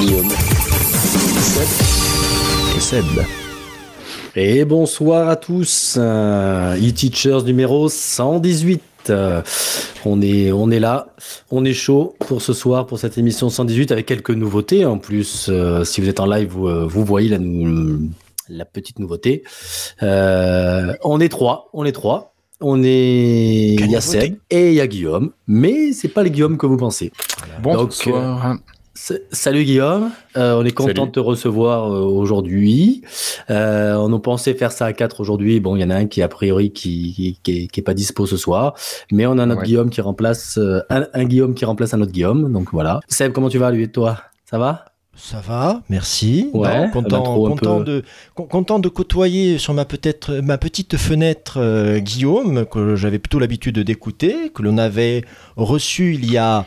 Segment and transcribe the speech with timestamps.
[0.00, 0.28] Guillaume.
[1.40, 1.68] Seb.
[2.76, 3.04] Et Seb.
[4.34, 5.96] Et bonsoir à tous.
[5.98, 8.82] Euh, E-Teachers numéro 118.
[9.10, 9.42] Euh,
[10.04, 11.08] on est, on est là,
[11.50, 14.84] on est chaud pour ce soir, pour cette émission 118 avec quelques nouveautés.
[14.84, 17.38] En plus, euh, si vous êtes en live, vous, vous voyez la,
[18.48, 19.42] la petite nouveauté.
[20.02, 22.34] Euh, on est trois, on est trois.
[22.64, 26.30] On est, il y a Seb et il y a Guillaume, mais c'est pas les
[26.30, 27.10] Guillaume que vous pensez.
[27.60, 28.56] Bonsoir.
[29.32, 31.06] Salut Guillaume, Euh, on est content Salut.
[31.08, 33.02] de te recevoir euh, aujourd'hui.
[33.50, 35.58] Euh, on a pensé faire ça à quatre aujourd'hui.
[35.58, 37.82] Bon, il y en a un qui a priori qui, qui, qui est, qui est
[37.82, 38.74] pas dispo ce soir,
[39.10, 39.66] mais on a un autre Ouais.
[39.66, 42.52] Guillaume qui remplace euh, un, un Guillaume qui remplace un autre Guillaume.
[42.52, 43.00] Donc voilà.
[43.08, 44.18] Seb, comment tu vas lui et toi?
[44.48, 44.84] Ça va?
[45.16, 46.48] Ça va, merci.
[46.54, 48.02] Ouais, Non, content, content, de,
[48.34, 53.40] con- content de côtoyer sur ma, peut-être, ma petite fenêtre euh, Guillaume, que j'avais plutôt
[53.40, 55.24] l'habitude d'écouter, que l'on avait
[55.56, 56.64] reçu il y a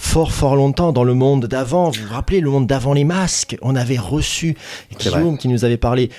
[0.00, 1.90] fort fort longtemps dans le monde d'avant.
[1.90, 4.56] Vous vous rappelez, le monde d'avant les masques On avait reçu
[4.98, 6.10] Guillaume qui nous avait parlé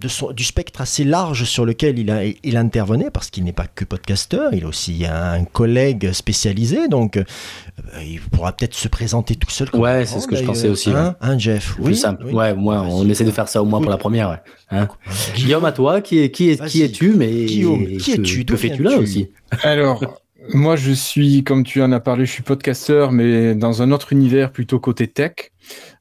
[0.00, 3.52] de son, du spectre assez large sur lequel il, a, il intervenait, parce qu'il n'est
[3.52, 7.24] pas que podcasteur, il a aussi un collègue spécialisé, donc euh,
[8.02, 9.68] il pourra peut-être se présenter tout seul.
[9.68, 11.74] comme Ouais, un c'est ce que je pensais aussi, Hein, hein, Jeff?
[11.74, 12.24] Plus Oui, simple.
[12.26, 12.32] oui.
[12.32, 14.30] Ouais, moi, on essaie de faire ça au moins pour la première.
[14.30, 14.38] Ouais.
[14.70, 14.88] Hein?
[15.36, 18.56] Guillaume, à toi, qui, est, qui, est, qui es-tu mais Guillaume, qui que- es-tu Que
[18.56, 19.28] fais-tu là aussi?
[19.62, 20.02] Alors,
[20.54, 24.12] moi je suis, comme tu en as parlé, je suis podcasteur, mais dans un autre
[24.12, 25.52] univers plutôt côté tech,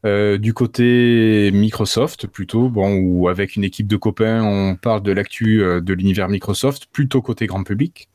[0.05, 5.11] euh, du côté Microsoft plutôt, bon, où avec une équipe de copains, on parle de
[5.11, 8.09] l'actu euh, de l'univers Microsoft, plutôt côté grand public.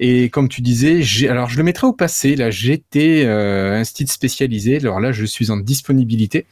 [0.00, 4.10] Et comme tu disais, alors je le mettrai au passé, là j'étais euh, un site
[4.10, 6.46] spécialisé, alors là je suis en disponibilité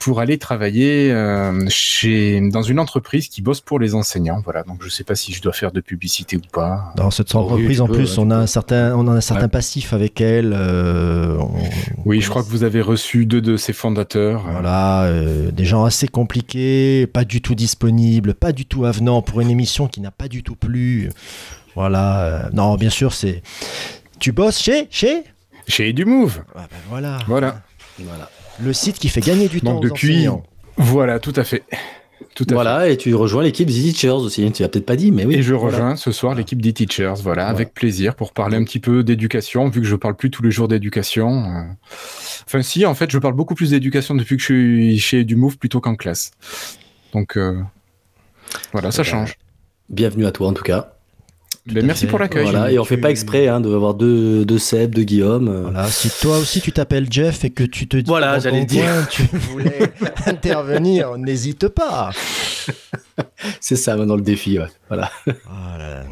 [0.00, 4.40] pour aller travailler euh, chez dans une entreprise qui bosse pour les enseignants.
[4.42, 6.92] Voilà, donc je sais pas si je dois faire de publicité ou pas.
[6.96, 9.12] Dans cette oui, entreprise, tu en peux, plus, ouais, on a un certain, on a
[9.12, 9.48] un certain Ouais.
[9.48, 10.52] passif avec elle.
[10.56, 11.50] euh, on-
[12.06, 14.42] Oui, je crois que vous avez reçu deux de ses fondateurs.
[14.50, 19.40] Voilà, euh, des gens assez compliqués, pas du tout disponibles, pas du tout avenants pour
[19.42, 21.10] une émission qui n'a pas du tout plu.
[21.76, 23.42] Voilà, euh, non, bien sûr, c'est.
[24.18, 25.24] Tu bosses chez chez?
[25.68, 26.42] Chez EduMove.
[26.56, 27.18] Ah ben voilà.
[27.26, 27.60] Voilà.
[27.98, 28.30] Voilà.
[28.62, 30.42] Le site qui fait gagner du temps Donc aux depuis- enseignants.
[30.76, 31.62] Voilà, tout à fait.
[32.34, 34.50] Tout à Voilà, et tu rejoins l'équipe des Teachers aussi.
[34.52, 35.28] Tu l'as peut-être pas dit, mais fait.
[35.28, 35.34] oui.
[35.36, 35.76] Et je Voilà.
[35.76, 39.68] rejoins ce soir l'équipe des Teachers, voilà, avec plaisir, pour parler un petit peu d'éducation,
[39.68, 41.44] vu que je parle plus tous les jours d'éducation.
[41.44, 41.62] euh.
[42.46, 45.58] Enfin, si, en fait, je parle beaucoup plus d'éducation depuis que je suis chez EduMove
[45.58, 46.30] plutôt qu'en classe.
[47.12, 47.60] Donc, euh,
[48.72, 49.34] voilà, ça Eh ben, change.
[49.88, 50.94] Bienvenue à toi en tout cas.
[51.66, 52.10] Ben, merci fait.
[52.10, 52.44] pour l'accueil.
[52.44, 55.48] Voilà, et on fait tu- pas exprès hein, de avoir deux, deux Seb, deux Guillaume.
[55.48, 55.60] euh.
[55.64, 59.06] Voilà, si toi aussi tu t'appelles Jeff et que tu te dis Voilà, j'allais dire.
[59.10, 59.92] tu voulais
[60.26, 62.10] intervenir, n'hésite pas.
[63.60, 64.58] C'est ça maintenant le défi.
[64.58, 64.66] Ouais.
[64.88, 65.10] Voilà.
[65.26, 66.02] Là là.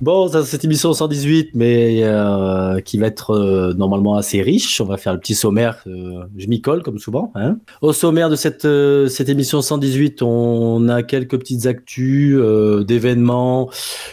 [0.00, 4.80] Bon, ça, cette émission 118, mais euh, qui va être euh, normalement assez riche.
[4.80, 5.82] On va faire le petit sommaire.
[5.86, 7.30] euh, je m'y colle comme souvent.
[7.34, 7.58] Hein.
[7.82, 13.68] Au sommaire de cette, euh, cette émission 118, on a quelques petites actus euh, d'événements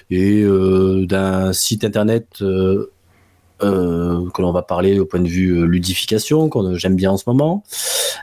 [0.10, 2.44] et euh, d'un site internet.
[3.62, 7.12] Euh, euh, que l'on va parler au point de vue euh, ludification, qu'on j'aime bien
[7.12, 7.64] en ce moment.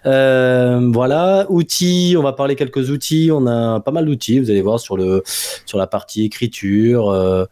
[0.06, 3.30] Euh, voilà, outils, on va parler quelques outils.
[3.32, 5.22] On a pas mal d'outils, vous allez voir sur le
[5.66, 7.44] sur la partie écriture, euh,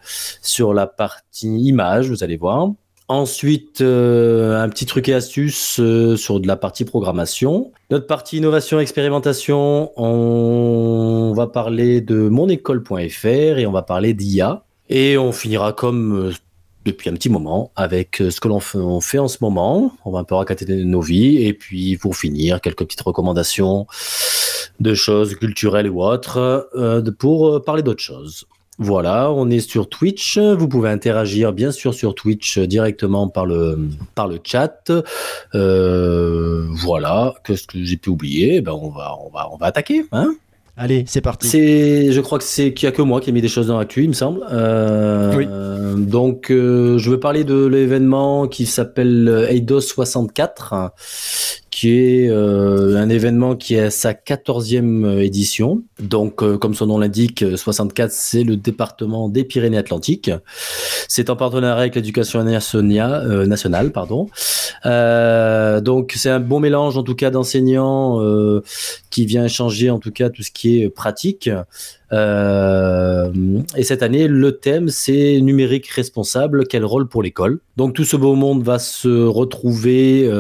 [0.43, 2.71] sur la partie image, vous allez voir.
[3.09, 7.73] Ensuite, euh, un petit truc et astuce euh, sur de la partie programmation.
[7.91, 14.65] Notre partie innovation expérimentation, on va parler de monécole.fr et on va parler d'IA.
[14.89, 16.33] Et on finira comme euh,
[16.85, 18.61] depuis un petit moment avec euh, ce que l'on
[19.01, 19.93] fait, en ce moment.
[20.05, 23.87] On va un peu raconter nos vies et puis pour finir, quelques petites recommandations
[24.81, 28.47] de choses culturelles ou autres euh, pour euh, parler d'autres choses.
[28.79, 30.39] Voilà, on est sur Twitch.
[30.39, 33.91] Vous pouvez interagir bien sûr sur Twitch directement par le
[34.43, 34.91] chat.
[35.53, 38.61] Voilà, qu'est-ce que j'ai pu oublier?
[38.61, 40.07] Ben on va on va on va attaquer.
[40.11, 40.35] Hein?
[40.75, 41.49] Allez, c'est parti.
[41.49, 43.67] c'est, je crois que c'est qu'il y a que moi qui ai mis des choses
[43.67, 44.41] dans l'actu, il me semble.
[44.51, 45.47] Euh, Oui.
[46.07, 50.93] Donc, euh, je veux parler de l'événement qui s'appelle Eidos 64, hein,
[51.71, 55.83] qui est euh, un événement qui est à sa 14e édition.
[56.01, 60.31] Donc, comme son nom l'indique, 64, c'est le département des Pyrénées-Atlantiques.
[61.07, 64.29] C'est en partenariat avec l'éducation nationale, nationale, pardon.
[64.87, 68.63] Euh, donc, c'est un bon mélange, en tout cas, d'enseignants euh,
[69.11, 71.51] qui vient changer, en tout cas, tout ce qui est pratique.
[72.13, 73.31] Euh,
[73.77, 77.61] et cette année, le thème, c'est numérique responsable, quel rôle pour l'école?
[77.77, 80.31] Donc, tout ce beau monde va se retrouver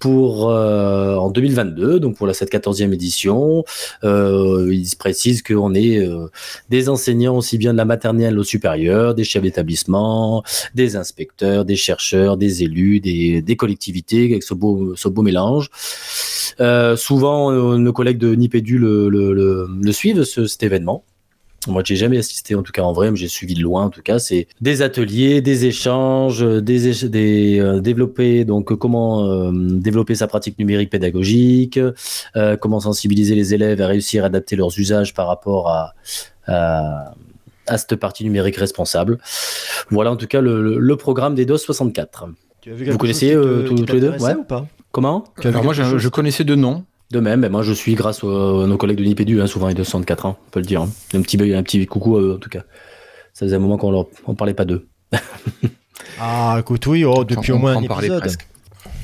[0.00, 3.64] pour euh, en 2022, donc pour la cette 14e édition.
[4.02, 6.26] Euh, il se précise qu'on est euh,
[6.68, 10.42] des enseignants aussi bien de la maternelle au supérieur, des chefs d'établissement,
[10.74, 15.70] des inspecteurs, des chercheurs, des élus, des, collectivités, avec ce beau, mélange.
[16.60, 21.04] Euh, souvent, nos collègues de Nipédu le, le suivent, ce, cet événement.
[21.66, 23.84] Moi, j'ai jamais assisté, en tout cas en vrai, mais j'ai suivi de loin.
[23.84, 28.76] En tout cas, c'est des ateliers, des échanges, des, éch- des euh, développer donc euh,
[28.76, 31.78] comment euh, développer sa pratique numérique pédagogique,
[32.36, 35.94] euh, comment sensibiliser les élèves à réussir à adapter leurs usages par rapport à,
[36.46, 37.14] à
[37.66, 39.18] à cette partie numérique responsable.
[39.88, 42.26] Voilà en tout cas le, le- le programme des DOS 64.
[42.60, 42.98] Tu as vu Vous
[43.34, 44.10] euh, te- tous- qui tous les deux?
[44.10, 44.34] Ouais.
[44.34, 44.66] ou pas?
[44.92, 45.24] Comment?
[45.42, 46.84] Alors moi, je connaissais deux noms.
[47.14, 49.68] De même, ben moi je suis grâce aux- à nos collègues de Nipédu, hein, souvent
[49.68, 50.82] les 264 ans, on peut le dire.
[50.82, 50.90] hein.
[51.14, 52.62] Un petit un petit coucou à eux en tout cas.
[53.32, 54.86] Ça faisait un moment qu'on leur on parlait pas d'eux.
[56.20, 58.36] Ah, écoute, oui, oh, depuis On au moins un parlait épisode.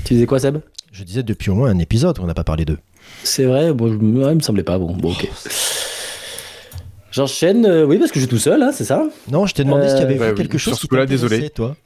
[0.05, 0.59] Tu disais quoi Seb?
[0.93, 2.79] Je disais depuis au moins un épisode qu'on n'a pas parlé d'eux.
[3.25, 4.79] C'est vrai, bon, je- ouais, il me semblait pas.
[4.79, 5.29] Bon, bon ok.
[7.11, 9.05] J'enchaîne, euh, oui, parce que je suis tout seul, hein, c'est ça?
[9.31, 10.83] Non, je t'ai demandé Euh, s'il y avait ouais, vu oui, quelque sur chose ce
[10.83, 11.51] qui coup-là, t'intéressait, désolé.
[11.51, 11.77] toi.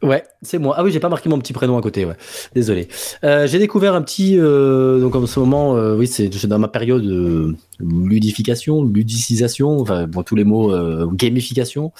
[0.00, 0.76] Ouais, c'est moi.
[0.78, 2.14] Ah oui, j'ai pas marqué mon petit prénom à côté, ouais.
[2.54, 2.86] Désolé.
[3.24, 6.68] Euh, j'ai découvert un petit, euh, donc en ce moment, euh, oui, c'est dans ma
[6.68, 10.72] période euh, ludification, ludicisation, enfin bon, tous les mots,
[11.12, 11.92] gamification,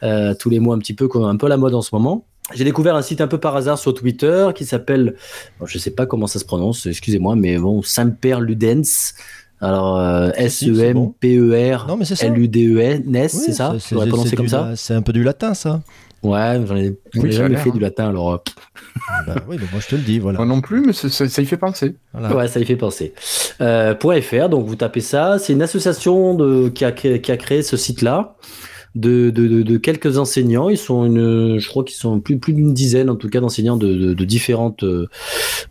[0.00, 2.24] tous les mots un petit peu un peu à la mode en ce moment.
[2.54, 5.14] J'ai découvert un site un peu par hasard sur Twitter qui s'appelle,
[5.60, 9.12] bon, je sais pas comment ça se prononce, excusez-moi, mais bon, Semper Ludens.
[9.60, 10.30] Alors euh.
[10.34, 11.86] S-E-M-P-E-R.
[12.04, 12.26] Ça.
[12.26, 13.76] L-U-D-E-N-S, c'est ça?
[13.90, 15.82] comme C'est un peu du latin, ça.
[16.22, 17.72] Ouais, j'en ai, j'en ai Oui, jamais fait hein.
[17.72, 18.36] du latin, alors euh,
[19.26, 20.38] Bah oui, mais moi je te le dis, voilà.
[20.38, 21.96] Moi non plus, mais ça, y fait penser.
[22.12, 22.36] Voilà.
[22.36, 23.12] Ouais, ça y fait penser.
[23.60, 25.38] Euh, pour FR, donc vous tapez ça.
[25.38, 28.36] C'est une association de, qui, a, créé- qui a créé ce site-là
[28.94, 30.68] de, de, quelques enseignants.
[30.68, 33.76] Ils sont une, je crois qu'ils sont plus, plus d'une dizaine en tout cas d'enseignants
[33.76, 35.08] de, de, différentes, euh,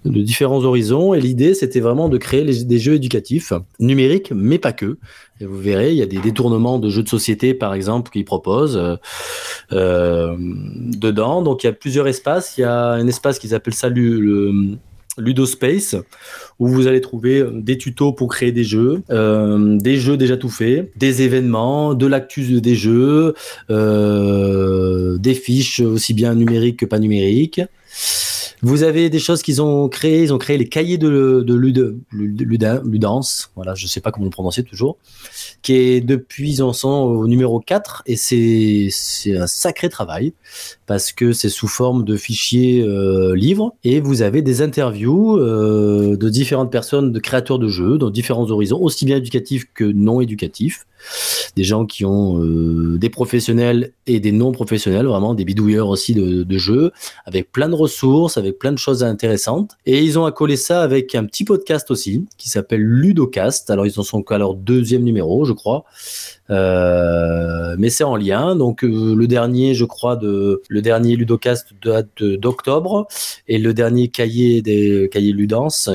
[0.05, 1.13] de différents horizons.
[1.13, 4.97] Et l'idée, c'était vraiment de créer des jeux éducatifs numériques, mais pas que.
[5.39, 8.25] Et vous verrez, il y a des détournements de jeux de société, par exemple, qu'ils
[8.25, 8.95] proposent euh,
[9.71, 11.41] euh, dedans.
[11.41, 12.57] Donc il y a plusieurs espaces.
[12.57, 13.89] Il y a un espace qu'ils appellent ça
[15.17, 15.95] Ludospace,
[16.59, 20.49] où vous allez trouver des tutos pour créer des jeux, euh, des jeux déjà tout
[20.49, 23.33] faits, des événements, de l'actus des jeux,
[23.69, 27.61] euh, des fiches aussi bien numériques que pas numériques.
[28.63, 31.97] Vous avez des choses qu'ils ont créées, ils ont créé les cahiers de, de Lude,
[32.11, 32.47] Lude-
[32.85, 34.97] Ludance, voilà, je sais pas comment le prononcer toujours,
[35.61, 40.33] qui est depuis, ils en sont au numéro 4, et c'est c'est un sacré travail,
[40.87, 46.17] parce que c'est sous forme de fichiers euh, livres, et vous avez des interviews euh,
[46.17, 50.21] de différentes personnes, de créateurs de jeux, dans différents horizons, aussi bien éducatifs que non
[50.21, 50.85] éducatifs,
[51.55, 56.13] des gens qui ont euh, des professionnels et des non professionnels, vraiment des bidouilleurs aussi
[56.13, 56.91] de, de jeux,
[57.25, 59.71] avec plein de ressources, avec plein de choses intéressantes.
[59.85, 63.69] Et ils ont accolé ça avec un petit podcast aussi, qui s'appelle Ludocast.
[63.69, 65.83] Alors ils en sont qu'à leur deuxième numéro, je crois.
[66.49, 68.55] Euh, mais c'est en lien.
[68.55, 73.07] Donc euh, le dernier, je crois, de le dernier Ludocast date d'octobre
[73.47, 75.89] et le dernier cahier des cahiers Ludance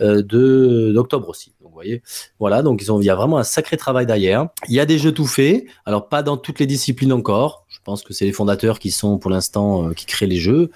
[0.00, 1.52] euh, de d'octobre aussi.
[1.60, 2.02] Donc vous voyez,
[2.38, 2.62] voilà.
[2.62, 4.48] Donc ils ont, il y a vraiment un sacré travail derrière.
[4.68, 5.64] Il y a des jeux tout faits.
[5.86, 7.64] Alors pas dans toutes les disciplines encore.
[7.68, 10.70] Je pense que c'est les fondateurs qui sont pour l'instant qui créent les jeux.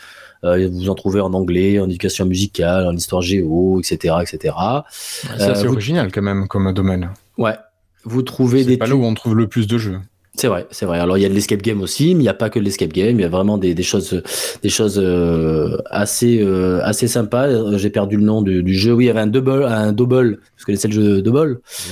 [0.44, 4.54] Euh, vous en trouvez en anglais, en éducation musicale, en histoire géo, etc., etc.
[4.56, 4.84] Ça,
[5.40, 7.10] Euh, c'est vous- original quand même comme domaine.
[7.38, 7.54] Ouais.
[8.04, 9.98] Vous trouvez C'est des pas tu- là où on trouve le plus de jeux.
[10.34, 11.00] C'est vrai, c'est vrai.
[11.00, 12.64] Alors il y a de l'escape game aussi, mais il n'y a pas que de
[12.64, 13.18] l'escape game.
[13.18, 14.22] Il y a vraiment des, des choses,
[14.62, 17.76] des choses euh, assez, euh, assez sympas.
[17.76, 18.92] J'ai perdu le nom du, du jeu.
[18.92, 20.38] Oui, il y avait un double, un double.
[20.58, 21.22] Vous connaissez le jeu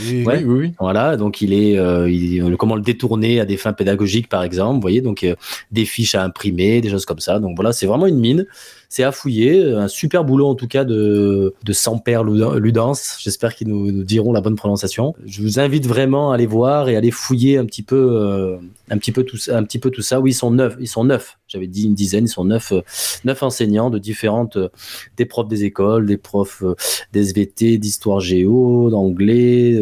[0.09, 0.39] Oui, Ouais.
[0.39, 0.73] Oui, oui, oui.
[0.81, 1.17] Voilà.
[1.17, 4.75] Donc il est, euh, il- euh, comment le détourner à des fins pédagogiques, par exemple.
[4.77, 5.35] Vous voyez, donc euh,
[5.71, 7.39] des fiches à imprimer, des choses comme ça.
[7.39, 8.47] Donc voilà, c'est vraiment une mine.
[8.89, 9.63] C'est à fouiller.
[9.73, 12.21] Un super boulot en tout cas de, de Samper
[12.59, 13.19] Ludance.
[13.21, 15.15] J'espère qu'ils nous, nous diront la bonne prononciation.
[15.27, 18.57] Je vous invite vraiment à aller voir et aller fouiller un petit peu, euh,
[18.90, 20.21] un petit peu tout, ça- un petit peu tout ça.
[20.21, 20.76] Oui, ils sont neuf.
[20.81, 21.38] Ils sont neuf.
[21.49, 22.81] J'avais dit une dizaine, ils sont neuf, euh,
[23.25, 24.69] neuf enseignants de différentes, euh,
[25.16, 26.75] des profs des écoles, des profs euh,
[27.12, 29.73] d'SVT, d'histoire géo, d'anglais,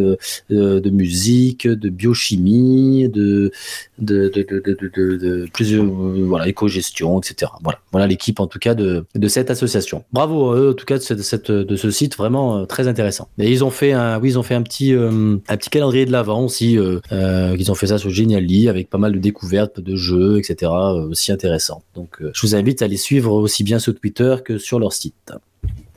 [0.50, 3.50] de musique, de biochimie, de,
[3.98, 7.50] de, de, euh, voilà, éco-gestion, etc.
[7.62, 10.04] Voilà, voilà l'équipe en tout cas de, de cette association.
[10.12, 13.28] Bravo à eux, en tout cas de, cette, de ce site vraiment très intéressant.
[13.38, 16.12] Et ils ont fait un, oui, ils ont fait un petit, un petit calendrier de
[16.12, 16.76] l'avant aussi.
[17.10, 20.70] Ils ont fait ça sur Genially avec pas mal de découvertes de jeux, etc.
[20.72, 21.82] euh, aussi intéressant.
[21.96, 24.92] Donc, euh, je vous invite à les suivre aussi bien sur Twitter que sur leur
[24.92, 25.32] site.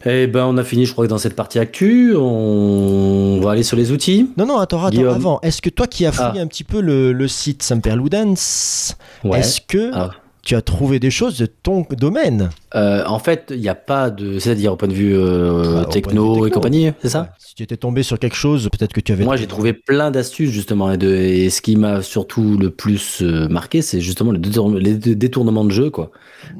[0.03, 2.15] Eh ben, on a fini, je crois, dans cette partie actu.
[2.15, 4.31] On va aller sur les outils.
[4.35, 5.13] Non, non, attends, attends, Guillaume.
[5.13, 5.39] avant.
[5.41, 6.41] Est-ce que toi qui as fouillé Ah.
[6.41, 9.41] un petit peu le, le site Samperludens, Ouais.
[9.41, 10.09] est-ce que Ah.
[10.47, 14.09] Tu as trouvé des choses de ton domaine Euh, en fait, il n'y a pas
[14.09, 15.93] de, c'est-à-dire au point de vue euh, Ah, techno, de vue
[16.35, 16.47] techno.
[16.47, 17.27] et compagnie, c'est ça Ouais.
[17.37, 19.25] Si tu étais tombé sur quelque chose, peut-être que tu avais.
[19.25, 23.21] Moi, j'ai trouvé plein d'astuces justement, et, de, et ce qui m'a surtout le plus
[23.21, 26.11] euh, marqué, c'est justement le détourne- les dé- détournements de jeux, quoi.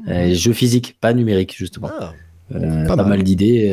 [0.08, 1.88] Euh, jeux physiques, pas numériques, justement.
[1.98, 2.12] Ah,
[2.52, 3.06] pas pas, mal.
[3.08, 3.70] mal d'idées.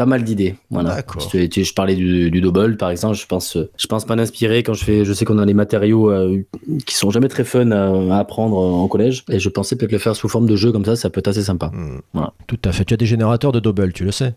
[0.00, 0.54] Euh, pas mal d'idées.
[0.70, 0.94] Voilà.
[0.96, 1.26] D'accord.
[1.28, 3.16] Tu- tu- je parlais du, du double, par exemple.
[3.16, 5.04] Je pense, euh, je pense pas m'inspirer quand je fais.
[5.04, 6.42] Je sais qu'on a les matériaux euh,
[6.86, 9.98] qui sont jamais très fun à, à apprendre en collège, et je pensais peut-être le
[9.98, 10.96] faire sous forme de jeu comme ça.
[10.96, 11.68] Ça peut être assez sympa.
[11.74, 12.00] hmm.
[12.14, 12.32] Voilà.
[12.46, 12.84] Tout à fait.
[12.84, 14.34] Tu as des générateurs de double, tu le sais.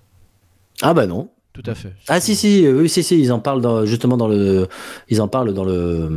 [0.81, 1.29] Ah bah non.
[1.53, 1.93] Tout à fait.
[2.07, 4.67] Ah si si euh, oui si si ils en parlent dans- justement dans le
[5.07, 6.09] ils en parlent dans le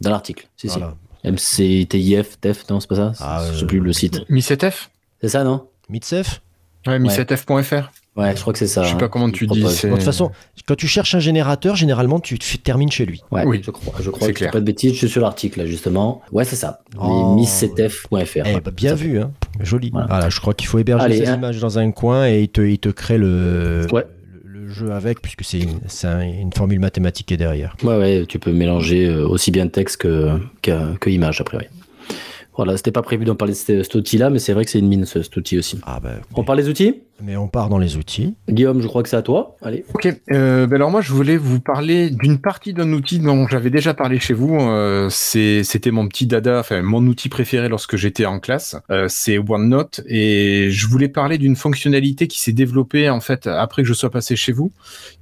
[0.00, 0.94] dans l'article si Voilà.
[1.36, 3.12] si MCTIF TEF non c'est pas ça?
[3.18, 4.86] Ah, je sais euh, plus le site Mi7F
[5.20, 5.66] c'est ça non?
[5.88, 6.40] Mitsef
[6.86, 7.90] Ouais, mi7f.fr.
[8.16, 9.68] ouais je crois que c'est ça Je sais hein, pas comment qu'ils tu dis, Bon,
[9.68, 10.30] de toute façon,
[10.66, 13.22] quand tu cherches un générateur, généralement, tu termines chez lui.
[13.30, 13.60] ouais Oui.
[13.64, 14.50] je crois je crois C'est que clair.
[14.50, 17.34] pas de bêtises je suis sur l'article là justement ouais c'est ça Oh.
[17.36, 19.30] misctf.fr Eh, bah, bien vu, hein.
[19.60, 19.90] joli.
[19.90, 20.06] Voilà.
[20.08, 21.36] Voilà, je crois qu'il faut héberger Allez, ces hein.
[21.36, 24.04] images dans un coin et il te, il te crée le, Ouais.
[24.44, 25.80] le, le jeu avec, puisque c'est une,
[26.42, 27.76] une formule mathématique qui est derrière.
[27.82, 31.70] ouais ouais tu peux mélanger euh, aussi bien texte que que, que image après ouais.
[32.56, 34.70] Voilà c'était pas prévu d'en parler de cet cet outil là mais c'est vrai que
[34.70, 37.46] c'est une mine ce- cet outil aussi Ah ben, on parle des outils mais on
[37.46, 38.34] part dans les outils.
[38.50, 41.36] Guillaume je crois que c'est à toi allez Ok, euh, ben alors moi je voulais
[41.36, 44.56] vous parler d'une partie d'un outil dont j'avais déjà parlé chez vous.
[44.58, 48.74] Euh, c'est- C'était mon petit dada, enfin mon outil préféré lorsque j'étais en classe.
[48.90, 53.82] Euh, c'est OneNote et je voulais parler d'une fonctionnalité qui s'est développée en fait après
[53.82, 54.72] que je sois passé chez vous,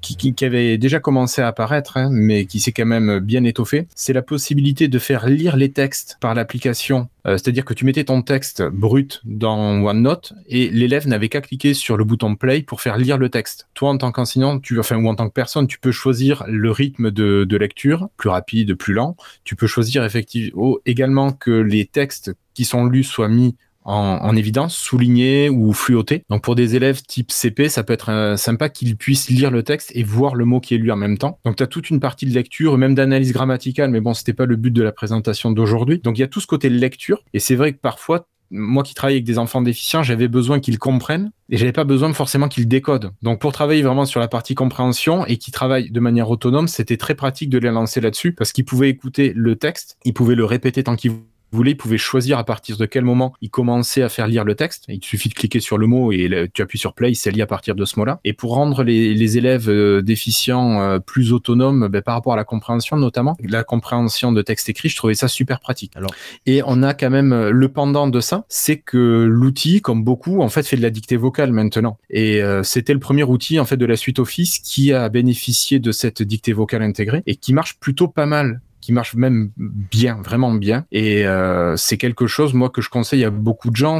[0.01, 3.45] qui, qui, qui avait déjà commencé à apparaître, hein, mais qui s'est quand même bien
[3.45, 3.87] étoffée.
[3.95, 7.09] C'est la possibilité de faire lire les textes par l'application.
[7.27, 11.75] Euh, C'est-à-dire que tu mettais ton texte brut dans OneNote et l'élève n'avait qu'à cliquer
[11.75, 13.69] sur le bouton play pour faire lire le texte.
[13.75, 16.71] Toi, en tant qu'enseignant, tu, enfin, ou en tant que personne, tu peux choisir le
[16.71, 19.17] rythme de, de lecture, plus rapide, plus lent.
[19.45, 24.37] Tu peux choisir effectivement également que les textes qui sont lus soient mis en, en
[24.37, 26.25] évidence, soulignés ou fluotés.
[26.29, 29.63] Donc pour des élèves type CP, ça peut être euh, sympa qu'ils puissent lire le
[29.63, 31.39] texte et voir le mot qui est lu en même temps.
[31.45, 34.47] Donc tu as toute une partie de lecture, même d'analyse grammaticale, mais bon, c'était pas
[34.47, 35.99] le but de la présentation d'aujourd'hui.
[35.99, 38.95] Donc il y a tout ce côté lecture, et c'est vrai que parfois moi qui
[38.95, 42.67] travaille avec des enfants déficients, j'avais besoin qu'ils comprennent et j'avais pas besoin forcément qu'ils
[42.67, 43.13] décodent.
[43.23, 46.97] Donc pour travailler vraiment sur la partie compréhension et qui travaillent de manière autonome, c'était
[46.97, 50.45] très pratique de les lancer là-dessus parce qu'ils pouvaient écouter le texte, ils pouvaient le
[50.45, 51.13] répéter tant qu'ils
[51.52, 54.54] voulaient, ils pouvaient choisir à partir de quel moment ils commençaient à faire lire le
[54.54, 54.85] texte.
[54.88, 57.47] Il suffit de cliquer sur le mot et tu appuies sur play, c'est lié à
[57.47, 58.21] partir de ce mot-là.
[58.25, 62.45] Et pour rendre les, élèves euh, déficients euh, plus autonomes ben, par rapport à la
[62.45, 65.92] compréhension notamment, la compréhension de texte écrit, je trouvais ça super pratique.
[65.97, 66.11] Alors-
[66.47, 70.40] Et on a quand même euh, le pendant de ça, c'est que l'outil, comme beaucoup,
[70.40, 71.99] en fait, fait de la dictée vocale maintenant.
[72.11, 75.92] Et c'était le premier outil en fait de la suite Office qui a bénéficié de
[75.92, 80.53] cette dictée vocale intégrée et qui marche plutôt pas mal qui marche même bien, vraiment
[80.53, 80.85] bien.
[80.93, 83.99] Et euh, c'est quelque chose, moi, que je conseille à beaucoup de gens.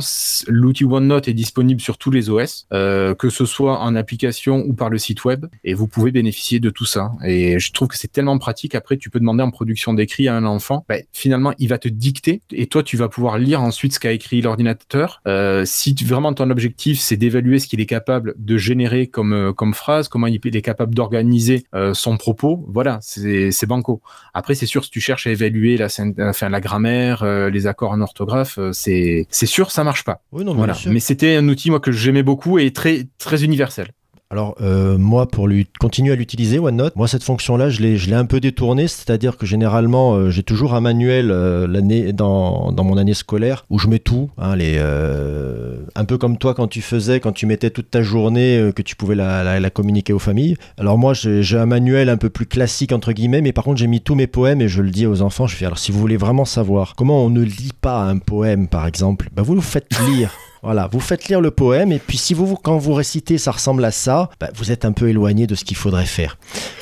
[0.49, 4.75] L'outil OneNote est disponible sur tous les OS, euh, que ce soit en application ou
[4.75, 7.13] par le site web, et vous pouvez bénéficier de tout ça.
[7.25, 8.75] Et je trouve que c'est tellement pratique.
[8.75, 11.89] Après, tu peux demander en production d'écrit à un enfant, ben, finalement, il va te
[11.89, 15.21] dicter, et toi, tu vas pouvoir lire ensuite ce qu'a écrit l'ordinateur.
[15.27, 19.53] Euh, si vraiment ton objectif, c'est d'évaluer ce qu'il est capable de générer comme, euh,
[19.53, 24.01] comme phrase, comment il est capable d'organiser euh, son propos, voilà, c'est banco.
[24.35, 27.67] Après, c'est sûr, si tu cherches à évaluer la, syn- enfin, la grammaire, euh, les
[27.67, 30.23] accords en orthographe, euh, c'est c'est sûr, ça marche pas.
[30.33, 30.75] Oui, non, mais Voilà.
[30.93, 33.89] Mais c'était un outil moi que j'aimais beaucoup et très très universel.
[34.33, 38.09] Alors, euh, moi, pour lui, continuer à l'utiliser, OneNote, moi, cette fonction-là, je l'ai, je
[38.09, 42.73] l'ai un peu détournée, c'est-à-dire que généralement, euh, j'ai toujours un manuel euh, l'année, dans,
[42.73, 46.81] mon année scolaire où je mets tout, hein, euh, un peu comme toi quand tu
[46.81, 50.57] faisais, quand tu mettais toute ta journée, que tu pouvais la, communiquer aux familles.
[50.79, 53.79] Alors, moi, j'ai, j'ai un manuel un peu plus classique, entre guillemets, mais par contre,
[53.79, 55.91] j'ai mis tous mes poèmes et je le dis aux enfants, je fais, alors, si
[55.91, 59.57] vous voulez vraiment savoir comment on ne lit pas un poème, par exemple, bah, vous
[59.57, 60.31] le faites lire.
[60.63, 63.85] Voilà, vous faites lire le poème et puis si vous, quand vous récitez, ça ressemble
[63.85, 66.37] à ça, bah, vous êtes un peu éloigné de ce qu'il faudrait faire.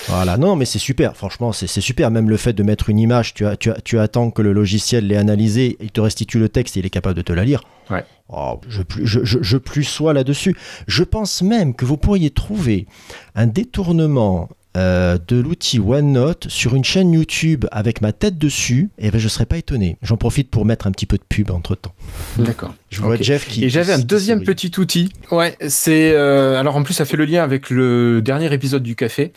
[0.09, 1.17] Voilà, non, mais c'est super.
[1.17, 2.11] Franchement, c'est super.
[2.11, 4.53] Même le fait de mettre une image, tu, as- tu, as- tu attends que le
[4.53, 7.45] logiciel l'ait analysé, il te restitue le texte et il est capable de te la
[7.45, 7.63] lire.
[7.91, 8.05] Ouais.
[8.29, 10.57] Oh, je, plus- je, je, je plus sois là-dessus.
[10.87, 12.87] Je pense même que vous pourriez trouver
[13.37, 19.11] un détournement euh, de l'outil OneNote sur une chaîne YouTube avec ma tête dessus, et
[19.11, 19.97] ben je serais pas étonné.
[20.03, 21.95] J'en profite pour mettre un petit peu de pub entre temps.
[22.37, 22.75] D'accord.
[22.91, 23.17] Je vois.
[23.17, 23.65] Jeff qui.
[23.65, 25.11] Et j'avais un deuxième petit outil.
[25.31, 28.97] Ouais, c'est euh, alors en plus ça fait le lien avec le dernier épisode du
[28.97, 29.33] café.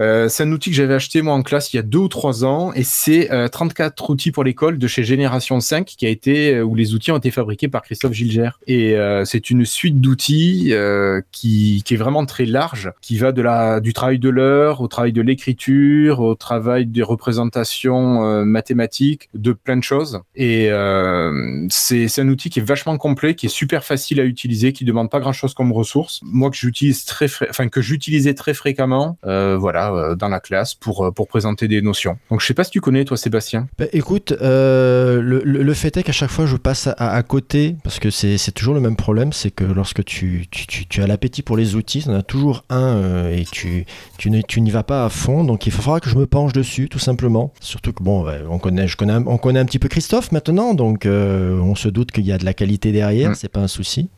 [0.00, 2.08] Euh, c'est un outil que j'avais acheté moi en classe il y a deux ou
[2.08, 6.08] trois ans et c'est euh, 34 outils pour l'école de chez Génération 5 qui a
[6.08, 8.50] été euh, où les outils ont été fabriqués par Christophe Gilger.
[8.66, 13.32] Et euh, c'est une suite d'outils euh, qui, qui est vraiment très large, qui va
[13.32, 18.44] de la du travail de l'heure au travail de l'écriture, au travail des représentations euh,
[18.44, 20.20] mathématiques, de plein de choses.
[20.36, 24.24] Et euh, c'est c'est un outil qui est vachement complet, qui est super facile à
[24.24, 26.20] utiliser, qui demande pas grand chose comme ressource.
[26.22, 30.74] Moi que j'utilise très, enfin que j'utilisais très fréquemment, euh, voilà, euh, dans la classe
[30.74, 32.18] pour euh, pour présenter des notions.
[32.30, 33.68] Donc je sais pas si tu connais toi Sébastien.
[33.78, 38.52] Bah, écoute, le, fait est qu'à chaque fois je passe à, côté, parce que c'est
[38.52, 42.04] toujours le même problème, c'est que lorsque tu, tu, tu- as l'appétit pour les outils,
[42.08, 43.84] en as toujours un et tu,
[44.18, 46.98] tu n'y vas pas à fond, donc il faudra que je me penche dessus, tout
[46.98, 47.52] simplement.
[47.60, 51.06] Surtout que bon, on, connaît, je connais, on connaît un petit peu Christophe maintenant, donc
[51.06, 53.34] on se doute qu'il y a de la qualité derrière, Mm.
[53.34, 54.08] c'est pas un souci.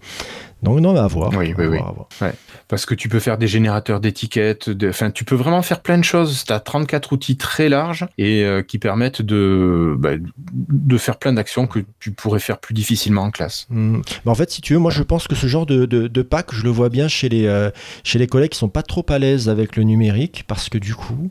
[0.63, 1.33] Donc non, mais à voir.
[1.37, 1.53] Oui.
[2.67, 5.99] Parce que tu peux faire des générateurs d'étiquettes, de- enfin tu peux vraiment faire plein
[5.99, 6.45] de choses.
[6.47, 11.35] Tu as 34 outils très larges et euh, qui permettent de, bah, de faire plein
[11.35, 13.67] d'actions que tu pourrais faire plus difficilement en classe.
[13.71, 16.23] Mais en fait, si tu veux, moi je pense que ce genre de, de, de
[16.23, 17.71] pack, je le vois bien chez les, euh,
[18.03, 20.95] chez les collègues qui sont pas trop à l'aise avec le numérique, parce que du
[20.95, 21.31] coup,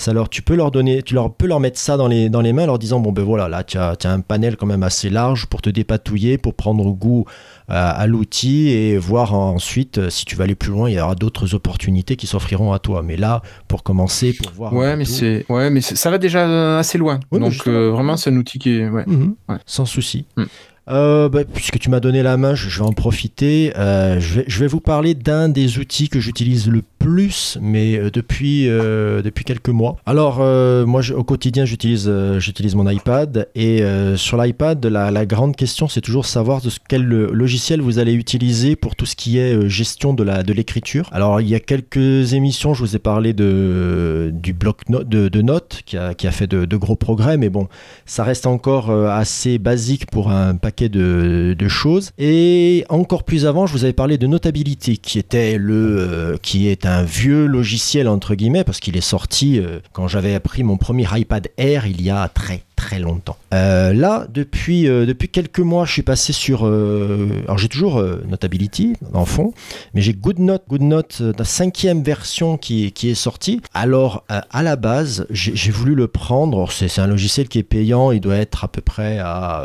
[0.00, 2.40] ça leur, tu peux leur donner, tu leur peux leur mettre ça dans les, dans
[2.40, 4.56] les mains, en leur disant bon ben voilà, là tu as, tu as un panel
[4.56, 7.24] quand même assez large pour te dépatouiller, pour prendre goût
[7.68, 11.00] à, à l'outil et voir ensuite euh, si tu vas aller plus loin, il y
[11.00, 13.02] aura d'autres opportunités qui s'offriront à toi.
[13.02, 14.72] Mais là, pour commencer, pour voir.
[14.72, 17.20] Ouais, mais c'est, ouais, mais ça va déjà assez loin.
[17.30, 19.04] Donc euh, vraiment, c'est un outil qui est, ouais.
[19.06, 19.34] Mhm.
[19.48, 19.56] Ouais.
[19.66, 20.24] Sans souci.
[20.36, 20.44] Mm.
[20.88, 23.72] Euh, bah, puisque tu m'as donné la main, je, je vais en profiter.
[23.76, 27.98] Euh, je, vais, je vais vous parler d'un des outils que j'utilise le plus, mais
[27.98, 29.96] euh, depuis, euh, depuis quelques mois.
[30.06, 33.48] Alors, euh, moi, au quotidien, j'utilise j'utilise mon iPad.
[33.54, 33.82] Et
[34.16, 38.76] sur l'iPad, la, la grande question, c'est toujours savoir de quel logiciel vous allez utiliser
[38.76, 41.08] pour tout ce qui est gestion de la de l'écriture.
[41.12, 45.42] Alors, il y a quelques émissions, je vous ai parlé de, du bloc de, de
[45.42, 47.68] notes qui a, qui a fait de, gros progrès, mais bon,
[48.04, 52.10] ça reste encore assez basique pour un paquet de, de choses.
[52.18, 56.84] Et encore plus avant, je vous avais parlé de Notability, qui était le, qui est
[56.86, 61.06] un vieux logiciel entre guillemets, parce qu'il est sorti euh, quand j'avais appris mon premier
[61.12, 63.36] iPad Air il y a très très longtemps.
[63.52, 66.64] Euh, là, depuis, euh, depuis quelques mois, je suis passé sur.
[66.64, 69.52] alors j'ai toujours Notability en fond,
[69.92, 73.60] mais j'ai GoodNote, GoodNote, la cinquième version qui, qui est sortie.
[73.74, 76.70] Alors à la base, j'ai voulu le prendre.
[76.72, 79.64] C'est un logiciel qui est payant, il doit être à peu près à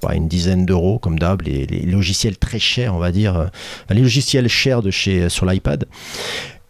[0.00, 1.42] pas une dizaine d'euros comme d'hab.
[1.42, 3.50] Les, logiciels très chers, on va dire,
[3.90, 5.86] les logiciels chers de chez sur l'iPad.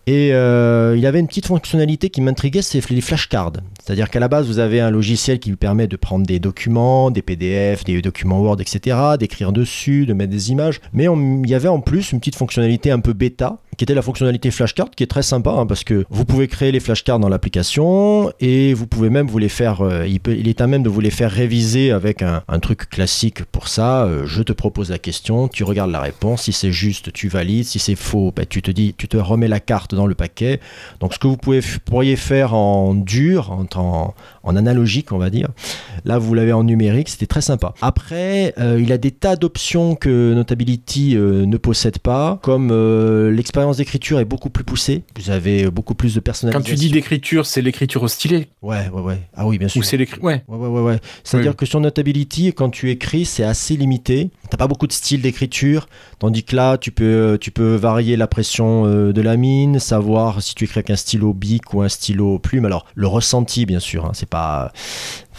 [0.08, 3.52] Et euh, il avait une petite fonctionnalité qui m'intriguait, c'est les flashcards.
[3.88, 7.10] C'est-à-dire qu'à la base, vous avez un logiciel qui vous permet de prendre des documents,
[7.10, 10.78] des PDF, des documents Word, etc., d'écrire dessus, de mettre des images.
[10.92, 14.02] Mais il y avait en plus une petite fonctionnalité un peu bêta, qui était la
[14.02, 17.28] fonctionnalité flashcard, qui est très sympa, hein, parce que vous pouvez créer les flashcards dans
[17.28, 21.00] l'application, et vous pouvez même vous les faire, euh, il, est à même de vous
[21.00, 24.04] les faire réviser avec un, truc classique pour ça.
[24.04, 27.64] Euh, je te propose la question, tu regardes la réponse, si c'est juste, tu valides,
[27.64, 30.58] si c'est faux, bah, tu te dis, tu te remets la carte dans le paquet.
[30.98, 35.30] Donc ce que vous pouvez, pourriez faire en dur, en, en, en analogique, on va
[35.30, 35.48] dire,
[36.04, 37.74] là vous l'avez en numérique, c'était très sympa.
[37.80, 43.30] Après, euh, il a des tas d'options que Notability euh, ne possède pas, comme euh,
[43.30, 45.02] l'expérience d'écriture est beaucoup plus poussée.
[45.18, 46.74] Vous avez beaucoup plus de Quand personnalisation.
[46.74, 49.18] tu dis d'écriture, c'est l'écriture au stylet Ouais, ouais, ouais.
[49.36, 49.80] Ah oui, bien sûr.
[49.80, 50.42] ou c'est l'écriture Ouais.
[50.48, 50.98] Ouais, ouais, ouais, ouais.
[51.24, 51.56] C'est-à dire Oui.
[51.56, 54.30] que sur Notability, quand tu écris, c'est assez limité.
[54.50, 55.88] T'as pas beaucoup de style d'écriture,
[56.18, 60.42] tandis que là, tu peux, tu peux varier la pression euh, de la mine, savoir
[60.42, 62.64] si tu écris avec un stylo bic ou un stylo plume.
[62.64, 64.72] Alors, le ressenti, bien sûr, hein, c'est pas.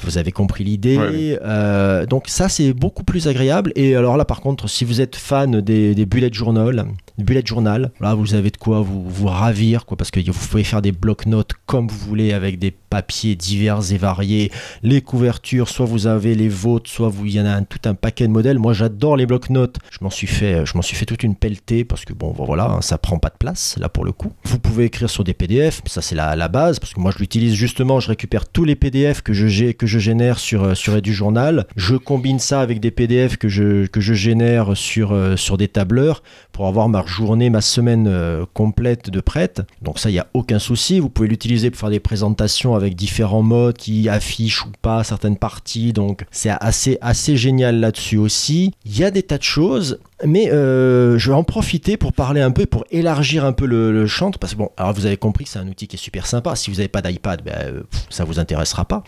[0.04, 0.98] Vous avez compris l'idée.
[0.98, 3.72] Ouais, Euh, donc ça, c'est beaucoup plus agréable.
[3.76, 6.86] Et alors là, par contre, si vous êtes fan des, des bullet journal,
[7.18, 10.64] bullet journal, là, vous avez de quoi vous, vous ravir, quoi, parce que vous pouvez
[10.64, 14.52] faire des blocs-notes comme vous voulez avec des papiers divers et variés,
[14.84, 17.80] les couvertures, soit vous avez les vôtres, soit vous, il y en a un- tout
[17.86, 18.58] un paquet de modèles.
[18.58, 19.78] Moi, j'adore les blocs-notes.
[19.92, 22.66] Je m'en suis fait, je m'en suis fait toute une pelletée parce que bon, voilà,
[22.66, 24.32] hein, ça prend pas de place là pour le coup.
[24.46, 27.12] Vous pouvez écrire sur des PDF, mais ça c'est la, la base parce que moi
[27.12, 28.00] je l'utilise justement.
[28.00, 31.68] Je récupère tous les PDF que je j'ai que je génère sur, euh, sur EduJournal.
[31.76, 35.68] Je combine ça avec des PDF que je, que je génère sur, euh, sur des
[35.68, 36.24] tableurs
[36.54, 39.62] pour avoir ma journée, ma semaine euh, complète de prête.
[39.82, 41.00] Donc ça, il n'y a aucun souci.
[41.00, 45.38] Vous pouvez l'utiliser pour faire des présentations avec différents modes qui affichent ou pas certaines
[45.38, 45.92] parties.
[45.92, 48.74] Donc c'est assez, assez génial là-dessus aussi.
[48.86, 50.00] Il y a des tas de choses.
[50.26, 53.92] Mais euh, je vais en profiter pour parler un peu, pour élargir un peu le,
[53.92, 56.00] le champ, parce que bon, alors vous avez compris que c'est un outil qui est
[56.00, 56.56] super sympa.
[56.56, 59.04] Si vous n'avez pas d'iPad, ben, euh, pff, ça vous intéressera pas.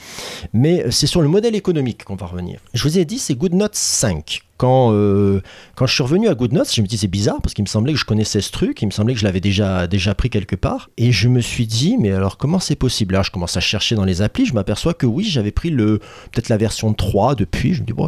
[0.53, 2.59] Mais c'est sur le modèle économique qu'on va revenir.
[2.73, 4.43] Je vous ai dit, c'est GoodNotes 5.
[4.61, 5.41] Quand, euh,
[5.75, 7.93] quand je suis revenu à GoodNotes, je me dis c'est bizarre parce qu'il me semblait
[7.93, 10.55] que je connaissais ce truc, il me semblait que je l'avais déjà, déjà pris quelque
[10.55, 10.91] part.
[10.97, 13.15] Et je me suis dit, mais alors comment c'est possible?
[13.15, 15.97] Là, je commence à chercher dans les applis, je m'aperçois que oui, j'avais pris le
[16.31, 17.73] peut-être la version 3 depuis.
[17.73, 18.07] Je me dis, bon,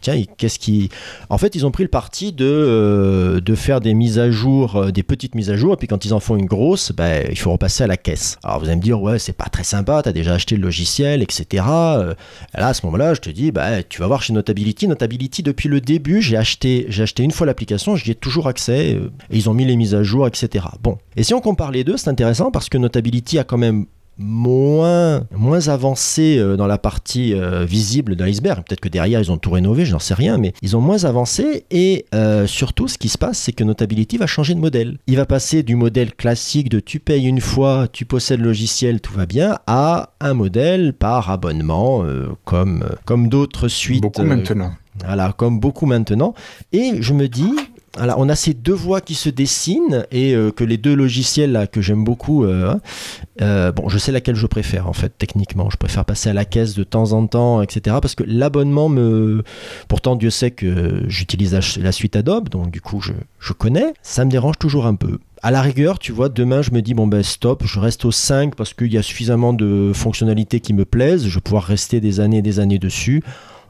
[0.00, 0.88] tiens, qu'est-ce qui.
[1.30, 4.90] En fait, ils ont pris le parti de, euh, faire des mises à jour, euh,
[4.90, 7.38] des petites mises à jour, et puis quand ils en font une grosse, ben, il
[7.38, 8.36] faut repasser à la caisse.
[8.44, 11.22] Alors vous allez me dire, ouais, c'est pas très sympa, t'as déjà acheté le logiciel,
[11.22, 11.64] etc.
[11.68, 12.14] Euh,
[12.54, 14.88] là, à ce moment-là, je te dis, bah, tu vas voir chez Notability.
[14.88, 18.90] Notability, depuis le début, j'ai acheté, j'ai acheté une fois l'application, j'y ai toujours accès,
[18.90, 19.00] et
[19.30, 20.66] ils ont mis les mises à jour, etc.
[20.82, 20.98] Bon.
[21.16, 23.86] Et si on compare les deux, c'est intéressant parce que Notability a quand même
[24.18, 28.64] moins, moins avancé euh, dans la partie euh, visible de l'iceberg.
[28.66, 31.04] Peut-être que derrière, ils ont tout rénové, je n'en sais rien, mais ils ont moins
[31.04, 31.64] avancé.
[31.70, 34.98] Et euh, surtout, ce qui se passe, c'est que Notability va changer de modèle.
[35.06, 39.00] Il va passer du modèle classique de tu payes une fois, tu possèdes le logiciel,
[39.00, 44.02] tout va bien, à un modèle par abonnement, euh, comme, comme d'autres suites.
[44.02, 44.72] Beaucoup euh, maintenant.
[45.04, 46.34] voilà, comme beaucoup maintenant.
[46.72, 47.52] Et je me dis,
[47.96, 51.52] voilà, on a ces deux voies qui se dessinent et euh, que les deux logiciels
[51.52, 52.80] là que j'aime beaucoup, euh, hein,
[53.40, 55.70] euh, bon, je sais laquelle je préfère en fait techniquement.
[55.70, 57.96] Je préfère passer à la caisse de temps en temps, etc.
[58.00, 59.42] Parce que l'abonnement me,
[59.88, 63.94] pourtant Dieu sait que j'utilise la, suite Adobe, donc du coup je, je connais.
[64.02, 65.18] Ça me dérange toujours un peu.
[65.42, 68.12] À la rigueur, tu vois, demain je me dis bon ben stop, je reste au
[68.12, 71.26] 5 parce qu'il y a suffisamment de fonctionnalités qui me plaisent.
[71.26, 73.22] Je vais pouvoir rester des années et des années dessus.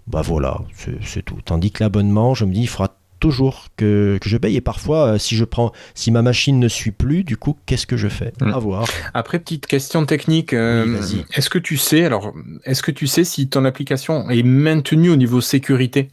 [0.07, 1.39] Bah voilà, c'est c'est tout.
[1.45, 5.07] Tandis que l'abonnement, je me dis il faudra toujours que, que je paye et parfois
[5.14, 8.09] euh, si je prends si ma machine ne suit plus du coup qu'est-ce que je
[8.09, 8.52] fais Mm.
[8.52, 10.52] à voir Après, petite question technique.
[10.52, 11.24] euh, Oui, vas-y.
[11.35, 12.33] est-ce que tu sais, alors,
[12.64, 16.09] est-ce que tu sais si ton application est maintenue au niveau sécurité?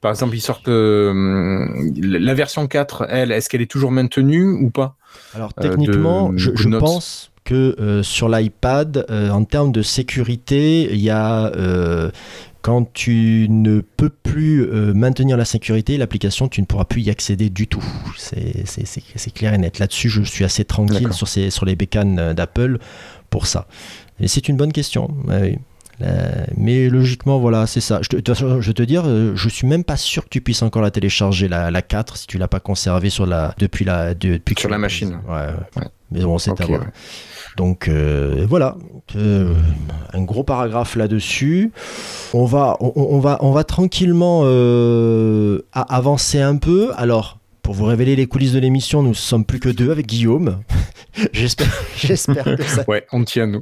[0.00, 1.66] Par exemple, ils sortent euh,
[1.96, 4.96] la version 4, elle, est-ce qu'elle est toujours maintenue ou pas?
[5.34, 10.88] Alors Euh, techniquement de je, pense que euh, sur l'iPad euh, en termes de sécurité
[10.92, 12.10] il y a euh,
[12.62, 17.10] quand tu ne peux plus euh, maintenir la sécurité, l'application, tu ne pourras plus y
[17.10, 17.84] accéder du tout.
[18.16, 19.78] C'est clair et net.
[19.78, 22.78] Là-dessus, je suis assez tranquille sur, ces, sur les bécanes euh, d'Apple
[23.30, 23.66] pour ça.
[24.20, 25.14] Et c'est une bonne question.
[26.00, 27.98] Euh, mais logiquement, voilà, c'est ça.
[28.02, 30.22] Je te, de toute façon, je vais te dire, euh, je suis même pas sûr
[30.24, 33.26] que tu puisses encore la télécharger, la, la 4, si tu l'as pas conservée sur
[33.26, 35.10] la, depuis la, de- depuis Sur la machine.
[35.10, 35.28] prise.
[35.28, 35.82] Ouais, ouais.
[35.82, 35.88] Ouais.
[36.12, 36.80] Mais bon, c'est Ok, à voir.
[36.82, 36.86] ouais.
[37.58, 38.76] Donc euh, voilà,
[39.16, 39.54] Euh,
[40.12, 41.72] un gros paragraphe là-dessus.
[42.34, 42.76] On va,
[43.64, 46.90] tranquillement euh, avancer un peu.
[46.96, 47.37] Alors,
[47.68, 50.60] pour vous révéler les coulisses de l'émission, nous sommes plus que deux avec Guillaume.
[51.32, 53.60] J'espère, j'espère que ça Ouais, on tient nous.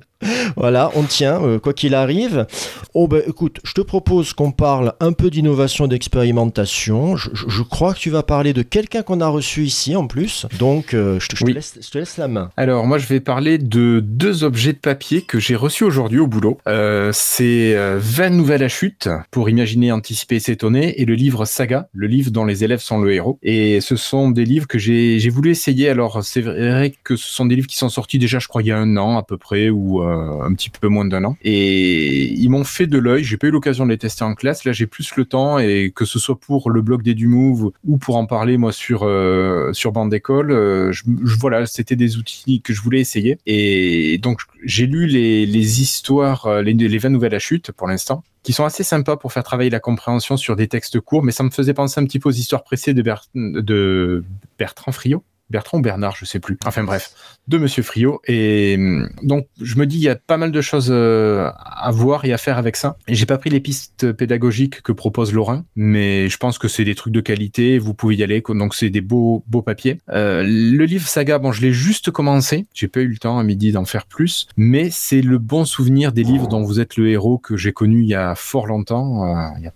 [0.57, 2.47] voilà, on tient, euh, quoi qu'il arrive.
[2.93, 7.17] Oh ben écoute, je te propose qu'on parle un peu d'innovation et d'expérimentation.
[7.17, 10.07] Je, je- je crois que tu vas parler de quelqu'un qu'on a reçu ici en
[10.07, 10.45] plus.
[10.59, 11.53] Donc euh, je, te, je te Oui.
[11.55, 12.51] laisse, je te laisse la main.
[12.59, 16.27] Alors, moi, je vais parler de deux objets de papier que j'ai reçus aujourd'hui au
[16.27, 16.59] boulot.
[16.69, 21.89] Euh, c'est euh, 20 nouvelles à chute pour imaginer, anticiper s'étonner, et le livre Saga,
[21.95, 23.39] le livre dont les élèves sont le héros.
[23.43, 25.89] Et ce sont des livres que j'ai voulu essayer.
[25.89, 28.69] Alors, c'est vrai que ce sont des livres qui sont sortis déjà, je crois, il
[28.69, 31.37] y a un an à peu près, ou euh, un petit peu moins d'un an.
[31.43, 33.25] Et ils m'ont fait de l'œil.
[33.25, 34.65] J'ai pas eu l'occasion de les tester en classe.
[34.65, 37.99] Là, j'ai plus le temps, et que ce soit pour le blog des Dumove ou
[37.99, 40.93] pour en parler, moi, sur, euh, sur bande d'école, euh,
[41.39, 43.39] voilà, c'était des outils que je voulais essayer.
[43.47, 48.53] Et donc, j'ai lu les, histoires, les, les 20 nouvelles à chute pour l'instant, qui
[48.53, 51.51] sont assez sympas pour faire travailler la compréhension sur des textes courts, mais ça me
[51.51, 53.03] faisait penser un petit peu aux histoires pressées de,
[53.35, 54.25] de
[54.57, 55.25] Bertrand Friot.
[55.51, 56.59] Bertrand Bernard, je sais plus.
[56.67, 57.13] Enfin bref,
[57.49, 58.21] de Monsieur Friot.
[58.27, 61.91] Et hum, donc, je me dis, il y a pas mal de choses euh, à
[61.93, 62.97] voir et à faire avec ça.
[63.09, 66.95] J'ai pas pris les pistes pédagogiques que propose Laurent, mais je pense que c'est des
[66.95, 67.79] trucs de qualité.
[67.79, 68.43] Vous pouvez y aller.
[68.49, 69.99] Donc, c'est des beaux, beaux papiers.
[70.11, 72.67] Euh, le livre Saga, bon, je l'ai juste commencé.
[72.75, 76.13] J'ai pas eu le temps à midi d'en faire plus, mais c'est le bon souvenir
[76.13, 79.25] des livres dont vous êtes le héros que j'ai connu il y a fort longtemps.
[79.25, 79.73] Euh, y a-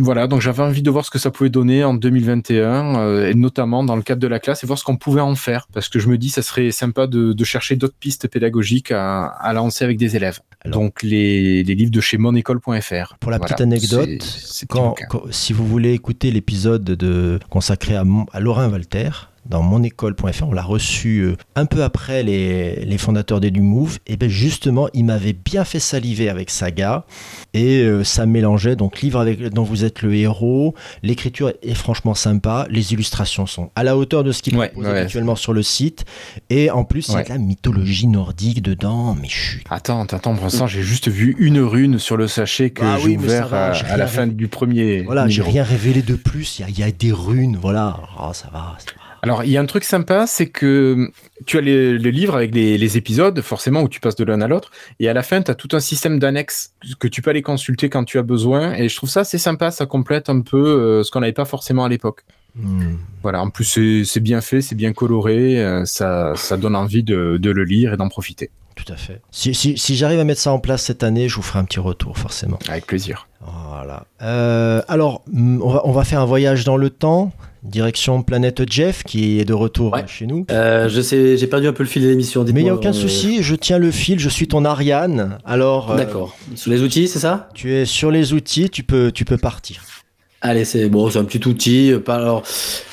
[0.00, 3.34] Voilà, donc j'avais envie de voir ce que ça pouvait donner en 2021, euh, et
[3.34, 5.88] notamment dans le cadre de la classe, et voir ce qu'on pouvait en faire, parce
[5.88, 9.52] que je me dis, ça serait sympa de, de chercher d'autres pistes pédagogiques à, à
[9.52, 10.40] lancer avec des élèves.
[10.64, 13.16] Alors- donc les, les livres de chez monécole.fr.
[13.20, 14.08] Pour la petite anecdote,
[14.68, 19.10] Quand, quand- si vous voulez écouter l'épisode de consacré à, à Laurent Walter,
[19.46, 20.44] dans monécole.fr.
[20.48, 23.98] On l'a reçu euh, un peu après les, les fondateurs des Move.
[24.06, 27.04] Et bien justement, il m'avait bien fait saliver avec Saga.
[27.52, 30.74] Et euh, ça mélangeait donc livre avec, dont vous êtes le héros.
[31.02, 32.66] L'écriture est franchement sympa.
[32.70, 35.00] Les illustrations sont à la hauteur de ce qu'il Ouais, propose ouais.
[35.00, 36.04] habituellement sur le site.
[36.50, 39.16] Et en plus, il y a de la mythologie nordique dedans.
[39.20, 42.82] Mais je Attends, attends, pour l'instant, j'ai juste vu une rune sur le sachet que
[42.84, 45.02] Ah j'ai oui, ouvert va, à, la fin du premier.
[45.02, 46.58] Voilà, j'ai rien révélé de plus.
[46.58, 47.98] Il y a, il y a des runes, voilà.
[48.18, 48.76] Oh, ça va.
[48.78, 49.03] ça va.
[49.24, 51.10] Alors, il y a un truc sympa, c'est que
[51.46, 54.42] tu as les, les livres avec les, les épisodes, forcément, où tu passes de l'un
[54.42, 57.30] à l'autre, et à la fin, tu as tout un système d'annexes que tu peux
[57.30, 60.42] aller consulter quand tu as besoin, et je trouve ça assez sympa, ça complète un
[60.42, 62.20] peu euh, ce qu'on n'avait pas forcément à l'époque.
[62.54, 62.96] Hmm.
[63.22, 67.02] Voilà, en plus, c'est- c'est bien fait, c'est bien coloré, euh, ça, ça donne envie
[67.02, 68.50] de, de le lire et d'en profiter.
[68.76, 69.20] Tout à fait.
[69.30, 71.64] Si, si- si j'arrive à mettre ça en place cette année, je vous ferai un
[71.64, 72.58] petit retour, forcément.
[72.68, 73.28] Avec plaisir.
[73.68, 74.06] Voilà.
[74.22, 77.32] Euh, alors, mm, on va, on va faire un voyage dans le temps,
[77.62, 80.04] direction Planète Jeff, qui est de retour Ouais.
[80.06, 80.44] chez nous.
[80.50, 82.44] Euh, je sais, j'ai perdu un peu le fil de l'émission.
[82.52, 85.38] Mais il n'y a aucun euh, souci, je tiens le fil, je suis ton Ariane.
[85.44, 86.36] Alors, euh, D'accord.
[86.56, 87.48] Sur les outils, c'est ça?
[87.54, 89.82] tu es sur les outils, tu peux, tu peux partir.
[90.46, 91.94] Allez, c'est bon, c'est un petit outil.
[92.06, 92.42] alors,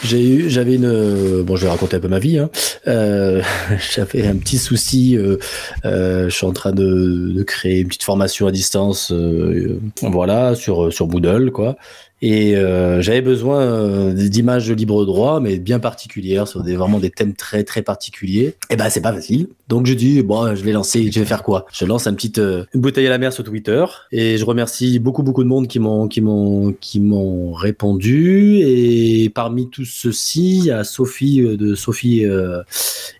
[0.05, 2.37] j'ai eu, j'avais une, bon, je vais raconter un peu ma vie.
[2.37, 2.49] Hein.
[2.87, 3.41] Euh,
[3.93, 5.17] j'avais un petit souci.
[5.17, 5.37] Euh,
[5.83, 10.55] euh, je suis en train de, de créer une petite formation à distance, euh, voilà,
[10.55, 11.75] sur sur Moodle, quoi.
[12.21, 16.99] Et euh, j'avais besoin euh, d'images de libre droit, mais bien particulières, sur des vraiment
[16.99, 18.53] des thèmes très très particuliers.
[18.69, 19.47] Et ben c'est pas facile.
[19.67, 21.65] Donc je dis bon, je vais lancer, je vais faire quoi?
[21.73, 24.99] Je lance un petit euh, une bouteille à la mer sur Twitter et je remercie
[24.99, 30.57] beaucoup beaucoup de monde qui m'ont qui m'ont qui m'ont répondu et parmi tous ceux-ci,
[30.57, 32.23] il y a Sophie de Sophie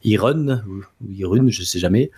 [0.04, 2.12] Irun ou ou Irun, je sais jamais,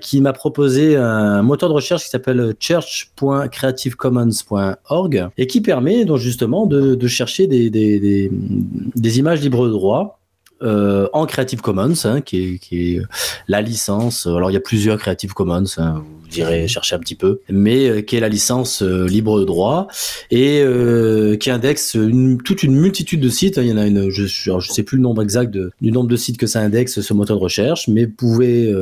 [0.00, 6.64] qui m'a proposé un moteur de recherche qui s'appelle church.creativecommons.org et qui permet donc justement
[6.64, 10.18] de, chercher des, images libres de droit.
[10.62, 13.02] euh, en Creative Commons, hein, qui, est, qui est
[13.48, 14.26] la licence.
[14.26, 17.88] Alors il y a plusieurs Creative Commons, hein, vous irez chercher un petit peu, mais
[17.88, 19.88] euh, qui est la licence euh, libre de droit
[20.30, 21.96] et euh, qui indexe
[22.44, 23.56] toute une multitude de sites.
[23.56, 26.16] Il y en a une, je, je sais plus le nombre exact du nombre de
[26.16, 28.74] sites que ça indexe ce moteur de recherche, mais vous pouvez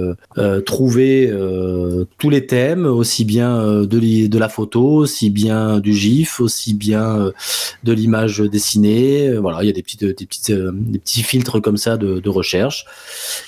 [0.64, 1.32] trouver
[2.18, 7.32] tous les thèmes, aussi bien de, la photo, aussi bien du GIF, aussi bien
[7.84, 9.34] de l'image dessinée.
[9.36, 12.28] Voilà, il y a des petites, des petites, des petits filtres comme ça de, de
[12.28, 12.86] recherche,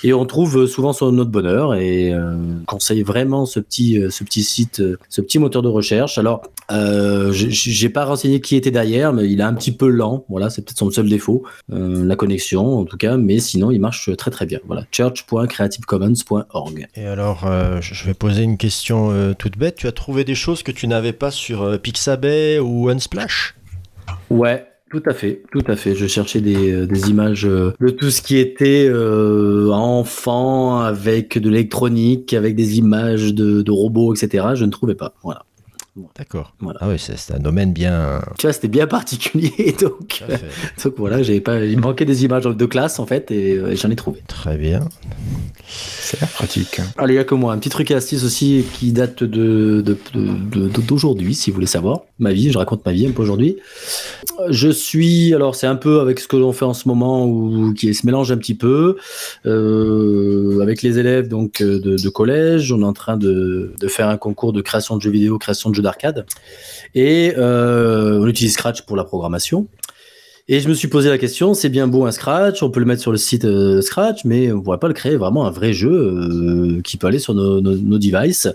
[0.03, 1.75] et on trouve souvent sur notre bonheur.
[1.75, 2.35] Et euh,
[2.65, 6.17] conseille vraiment ce petit, euh, ce petit site, euh, ce petit moteur de recherche.
[6.17, 10.23] Alors, euh, j'ai- pas renseigné qui était derrière, mais il est un petit peu lent.
[10.29, 13.17] Voilà, c'est peut-être son seul défaut, euh, la connexion en tout cas.
[13.17, 14.59] Mais sinon, il marche très très bien.
[14.67, 16.87] Voilà, church.creativecommons.org.
[16.95, 19.75] Et alors, euh, je vais poser une question toute bête.
[19.77, 23.55] Tu as trouvé des choses que tu n'avais pas sur Pixabay ou Unsplash?
[24.29, 24.65] Ouais.
[24.89, 25.95] Tout à fait, tout à fait.
[25.95, 31.49] Je cherchais des, euh, images euh, de tout ce qui était euh, enfant avec de
[31.49, 34.47] l'électronique, avec des images de, de robots, etc.
[34.55, 35.13] Je ne trouvais pas.
[35.23, 35.45] Voilà.
[36.17, 36.53] D'accord.
[36.59, 36.79] Voilà.
[36.81, 38.21] Ah oui, c'est c'est un domaine bien.
[38.37, 40.41] Tu vois, c'était bien particulier, donc, fait.
[40.83, 43.71] donc voilà, j'avais pas, il me manquait des images de classe en fait, et, euh,
[43.71, 44.21] et j'en ai trouvé.
[44.27, 44.87] Très bien.
[45.67, 46.81] C'est pratique.
[46.97, 47.53] Allez, il y a que moi.
[47.53, 51.55] Un petit truc et astuce aussi qui date de, de, de- de- d'aujourd'hui, si vous
[51.55, 52.01] voulez savoir.
[52.17, 53.57] Ma vie, je raconte ma vie un peu aujourd'hui.
[54.49, 57.73] Je suis, alors c'est un peu avec ce que l'on fait en ce moment, ou
[57.73, 58.97] qui se mélange un petit peu,
[59.45, 62.71] euh, avec les élèves donc euh, de, de collège.
[62.71, 65.69] On est en train de, de faire un concours de création de jeux vidéo, création
[65.69, 66.25] de jeux d'arcade.
[66.95, 69.67] Et euh, on utilise Scratch pour la programmation.
[70.51, 72.87] Et je me suis posé la question, c'est bien beau un Scratch, on peut le
[72.87, 75.73] mettre sur le site euh, Scratch, mais on pourrait pas le créer vraiment un vrai
[75.73, 78.47] jeu euh, qui peut aller sur nos, nos, devices.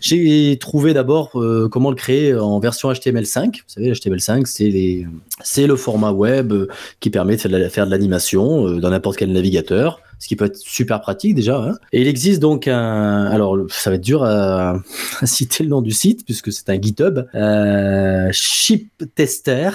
[0.00, 1.32] J'ai trouvé d'abord
[1.70, 3.44] comment le créer en version HTML5.
[3.48, 5.04] Vous savez, HTML5, c'est
[5.42, 6.54] c'est le format web
[7.00, 11.00] qui permet de faire de l'animation dans n'importe quel navigateur, ce qui peut être super
[11.00, 11.58] pratique déjà.
[11.58, 11.74] hein.
[11.92, 14.80] Et il existe donc un, alors le- ça va être dur à,
[15.24, 19.70] citer le nom du site puisque c'est un GitHub, euh, Ship Tester,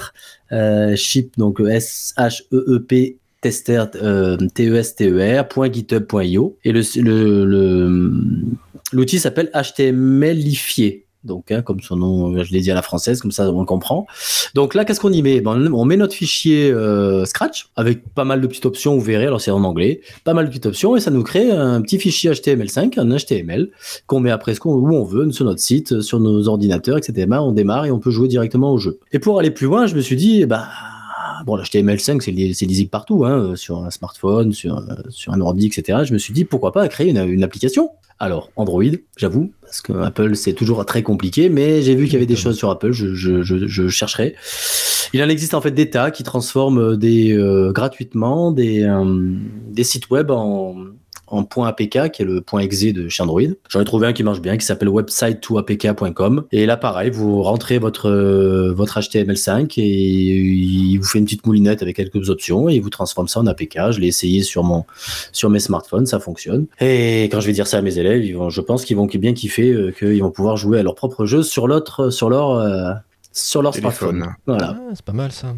[0.51, 5.39] euh, Ship donc S H E E P tester euh, t e s t e
[5.41, 8.13] r point github.io et le le- le-
[8.93, 11.05] l'outil s'appelle HTMLifié.
[11.23, 13.65] Donc, hein, comme son nom, je l'ai dit à la française, comme ça on le
[13.65, 14.07] comprend.
[14.55, 15.41] Donc là, qu'est-ce qu'on y met?
[15.41, 19.27] Ben, On met notre fichier euh, Scratch avec pas mal de petites options, vous verrez,
[19.27, 21.99] alors c'est en anglais, pas mal de petites options, et ça nous crée un petit
[21.99, 23.69] fichier HTML5, un HTML,
[24.07, 27.25] qu'on met après ce qu'on, où on veut, sur notre site, sur nos ordinateurs, etc.
[27.27, 28.99] Ben, on démarre et on peut jouer directement au jeu.
[29.11, 30.67] Et pour aller plus loin, je me suis dit, bah,
[31.45, 35.41] bon, l'HTML5, c'est li- c'est lisible partout, hein, sur un smartphone, sur, euh, sur un
[35.41, 35.99] ordi, etc.
[36.05, 37.89] Je me suis dit, pourquoi pas créer une, une application?
[38.19, 38.83] Alors, Android,
[39.17, 42.35] j'avoue, parce que Apple, c'est toujours très compliqué, mais j'ai vu qu'il y avait des
[42.35, 44.35] choses sur Apple, je, je, je, je chercherai.
[45.13, 49.33] Il en existe en fait des tas qui transforment des, euh, gratuitement des, euh,
[49.69, 50.75] des sites web en,
[51.31, 53.41] en .apk, qui est le point .exe de chez Android.
[53.69, 56.43] J'en ai trouvé un qui marche bien, qui s'appelle website2apk.com.
[56.51, 61.45] Et là, pareil, vous rentrez votre, euh, votre HTML5 et il vous fait une petite
[61.45, 63.91] moulinette avec quelques options et il vous transforme ça en APK.
[63.91, 64.85] Je l'ai essayé sur mon,
[65.31, 66.65] sur mes smartphones, ça fonctionne.
[66.79, 69.05] Et quand je vais dire ça à mes élèves, ils vont, je pense qu'ils vont
[69.05, 72.51] bien kiffer, euh, qu'ils vont pouvoir jouer à leur propre jeu sur l'autre, sur leur,
[72.51, 72.91] euh,
[73.31, 74.17] sur leur Téléphone.
[74.19, 74.35] smartphone.
[74.47, 74.77] Voilà.
[74.77, 75.53] Ah, c'est pas mal ça.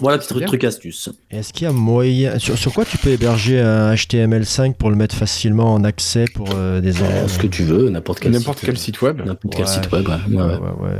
[0.00, 1.08] Voilà, petit truc astuce.
[1.30, 2.38] Est-ce qu'il y a moyen.
[2.38, 6.48] Sur, sur quoi tu peux héberger un HTML5 pour le mettre facilement en accès pour
[6.54, 9.18] euh, des élèves Ce que tu veux, n'importe quel quel site web.
[9.24, 10.36] N'importe quel Ouais, site web, ouais.
[10.36, 10.44] ouais,
[10.80, 10.98] Ouais,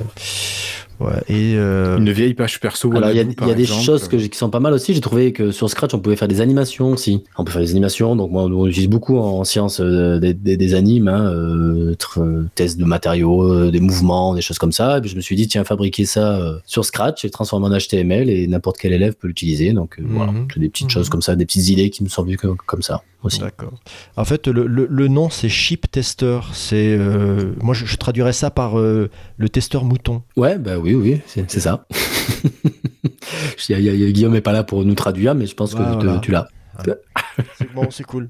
[1.00, 1.12] ouais.
[1.28, 1.54] Et.
[1.57, 2.90] euh, Une vieille page perso.
[2.96, 4.94] Alors, il y a, y des choses que j'ai- qui sont pas mal aussi.
[4.94, 7.24] J'ai trouvé que sur Scratch, on pouvait faire des animations aussi.
[7.38, 8.16] On peut faire des animations.
[8.16, 12.44] Donc, moi, on utilise beaucoup en sciences euh, des, des, des animes, hein, euh, euh,
[12.54, 14.98] tests de matériaux, euh, des mouvements, des choses comme ça.
[14.98, 17.78] Et puis, je me suis dit, tiens, fabriquer ça euh, sur Scratch et transformer en
[17.78, 19.72] HTML et n'importe quel élève peut l'utiliser.
[19.72, 20.16] Donc, euh, Mhm.
[20.16, 20.90] voilà, c'est des petites Mhm.
[20.90, 23.40] choses comme ça, des petites idées qui me sont venues comme, comme ça aussi.
[23.40, 23.72] D'accord.
[24.16, 26.40] En fait, le, le- le nom, c'est Chip Tester.
[26.52, 30.22] C'est, euh, moi, je, je traduirais ça par euh, le testeur mouton.
[30.37, 31.87] Ouais, bah oui, oui, c'est c'est ça.
[33.68, 35.81] Y a- y a- Guillaume n'est pas là pour nous traduire, mais je pense que
[35.83, 36.18] Ouais, te- voilà.
[36.20, 36.49] tu l'as.
[37.59, 38.29] C'est bon, c'est cool.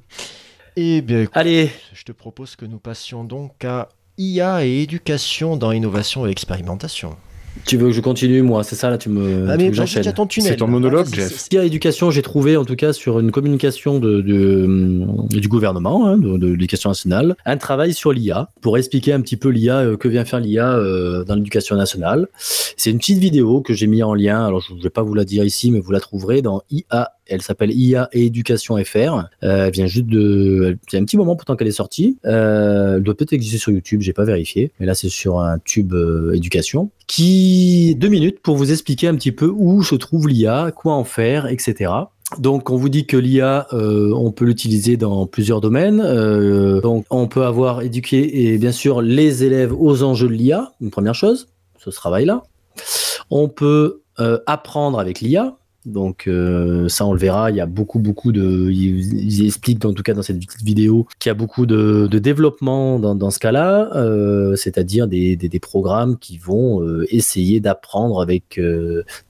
[0.77, 3.89] Eh bien, écoute, Allez, je te propose que nous passions donc à
[4.19, 7.17] IA et éducation dans innovation et expérimentation.
[7.65, 9.49] Tu veux que je continue, moi C'est ça, là, tu me.
[9.49, 10.03] Ah, tu mais vas-y, j'enchaîne.
[10.29, 11.29] C'est ton monologue, Vas-y, Jeff.
[11.33, 14.21] c'est- Ce qu'il y a éducation, j'ai trouvé en tout cas sur une communication de,
[14.21, 15.07] de,
[15.39, 19.37] du gouvernement, hein, de, de l'éducation nationale, un travail sur l'IA pour expliquer un petit
[19.37, 22.29] peu l'IA, euh, que vient faire l'IA euh, dans l'éducation nationale.
[22.77, 25.15] C'est une petite vidéo que j'ai mis en lien, alors je ne vais pas vous
[25.15, 27.13] la dire ici, mais vous la trouverez dans IA.
[27.27, 29.29] Elle s'appelle IA et éducation FR.
[29.43, 30.77] Euh, elle vient juste de.
[30.93, 32.19] A un petit moment pourtant qu'elle est sortie.
[32.25, 34.73] Euh, elle doit peut-être exister sur YouTube, j'ai pas vérifié.
[34.79, 36.91] Mais là, c'est sur un tube euh, éducation.
[37.07, 37.95] Qui.
[37.97, 41.47] Deux minutes pour vous expliquer un petit peu où se trouve l'IA, quoi en faire,
[41.47, 41.93] etc.
[42.39, 46.03] Donc, on vous dit que l'IA, on peut l'utiliser dans plusieurs domaines.
[46.81, 50.91] Donc, on peut avoir éduqué et bien sûr les élèves aux enjeux de l'IA, une
[50.91, 52.43] première chose, ce travail-là.
[53.31, 54.03] On peut
[54.47, 55.55] apprendre avec l'IA.
[55.87, 59.93] Donc euh, ça on le verra, il y a beaucoup beaucoup de, ils, expliquent en
[59.93, 63.91] tout cas dans cette petite vidéo qu'il y a beaucoup de, développement dans, ce cas-là,
[63.97, 68.61] euh, c'est-à-dire des, des, programmes qui vont euh, essayer d'apprendre avec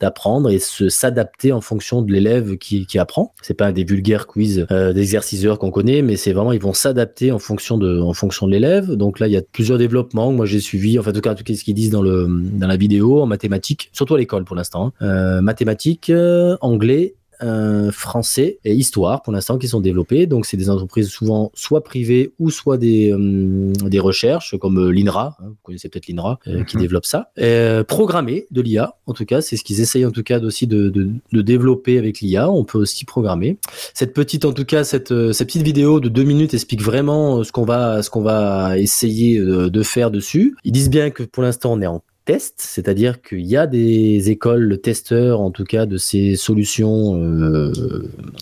[0.01, 3.35] d'apprendre et se s'adapter en fonction de l'élève qui, qui apprend.
[3.43, 7.38] C'est pas des vulgaires quiz d'exerciceurs qu'on connaît, mais c'est vraiment ils vont s'adapter en
[7.38, 8.93] fonction de en fonction de l'élève.
[8.93, 10.31] Donc là il y a plusieurs développements.
[10.31, 12.77] Moi j'ai suivi, enfin en tout cas tout ce qu'ils disent dans le dans la
[12.77, 14.93] vidéo en mathématiques, surtout à l'école pour l'instant.
[15.01, 15.40] hein.
[15.40, 16.12] Mathématiques,
[16.61, 17.15] anglais.
[17.43, 21.83] euh, français et histoire pour l'instant qui sont développés donc c'est des entreprises souvent soit
[21.83, 26.39] privées ou soit des euh, des recherches comme euh, l'INRA hein, vous connaissez peut-être l'INRA
[26.47, 26.83] euh, qui Mhm.
[26.85, 27.21] développe ça
[27.89, 30.89] programmer de l'IA en tout cas c'est ce qu'ils essayent en tout cas aussi de,
[30.91, 33.59] de, de développer avec l'IA on peut aussi programmer
[33.95, 37.51] cette petite en tout cas cette, cette petite vidéo de deux minutes explique vraiment ce
[37.51, 41.73] qu'on va ce qu'on va essayer de faire dessus ils disent bien que pour l'instant
[41.73, 45.97] on est en test, c'est-à-dire qu'il y a des écoles testeurs en tout cas de
[45.97, 47.73] ces solutions euh,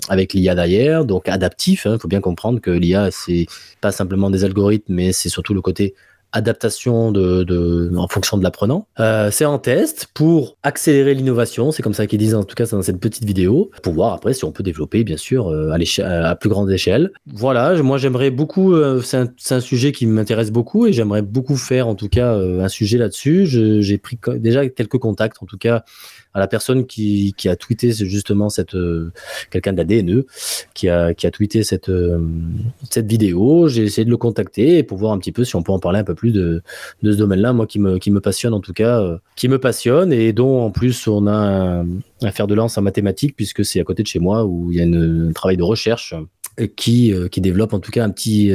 [0.08, 1.86] avec l'IA derrière, donc adaptif.
[1.90, 3.46] Il faut bien comprendre que l'IA c'est
[3.80, 5.94] pas simplement des algorithmes, mais c'est surtout le côté
[6.32, 8.86] adaptation de, en fonction de l'apprenant.
[9.00, 12.66] Euh, c'est en test pour accélérer l'innovation, c'est comme ça qu'ils disent en tout cas
[12.66, 16.34] dans cette petite vidéo, pour voir après si on peut développer bien sûr euh, à,
[16.36, 17.12] plus grande échelle.
[17.26, 21.86] Voilà, moi j'aimerais beaucoup, euh, c'est un, sujet qui m'intéresse beaucoup et j'aimerais beaucoup faire
[21.86, 23.46] en tout cas un sujet là-dessus.
[23.46, 25.84] J'ai pris déjà quelques contacts en tout cas
[26.34, 29.12] à la personne qui, qui a tweeté justement cette euh,
[29.50, 30.24] quelqu'un de la DNE
[30.74, 32.18] qui a, qui a tweeté cette, euh,
[32.90, 33.68] cette vidéo.
[33.68, 35.98] J'ai essayé de le contacter pour voir un petit peu si on peut en parler
[35.98, 36.62] un peu plus de,
[37.02, 40.12] ce domaine-là, moi qui me, qui me passionne en tout cas, euh, qui me passionne
[40.12, 41.86] et dont en plus on a un,
[42.22, 44.78] un fer de lance en mathématiques puisque c'est à côté de chez moi où il
[44.78, 46.14] y a une- un travail de recherche
[46.76, 48.52] qui, développe en tout cas un petit,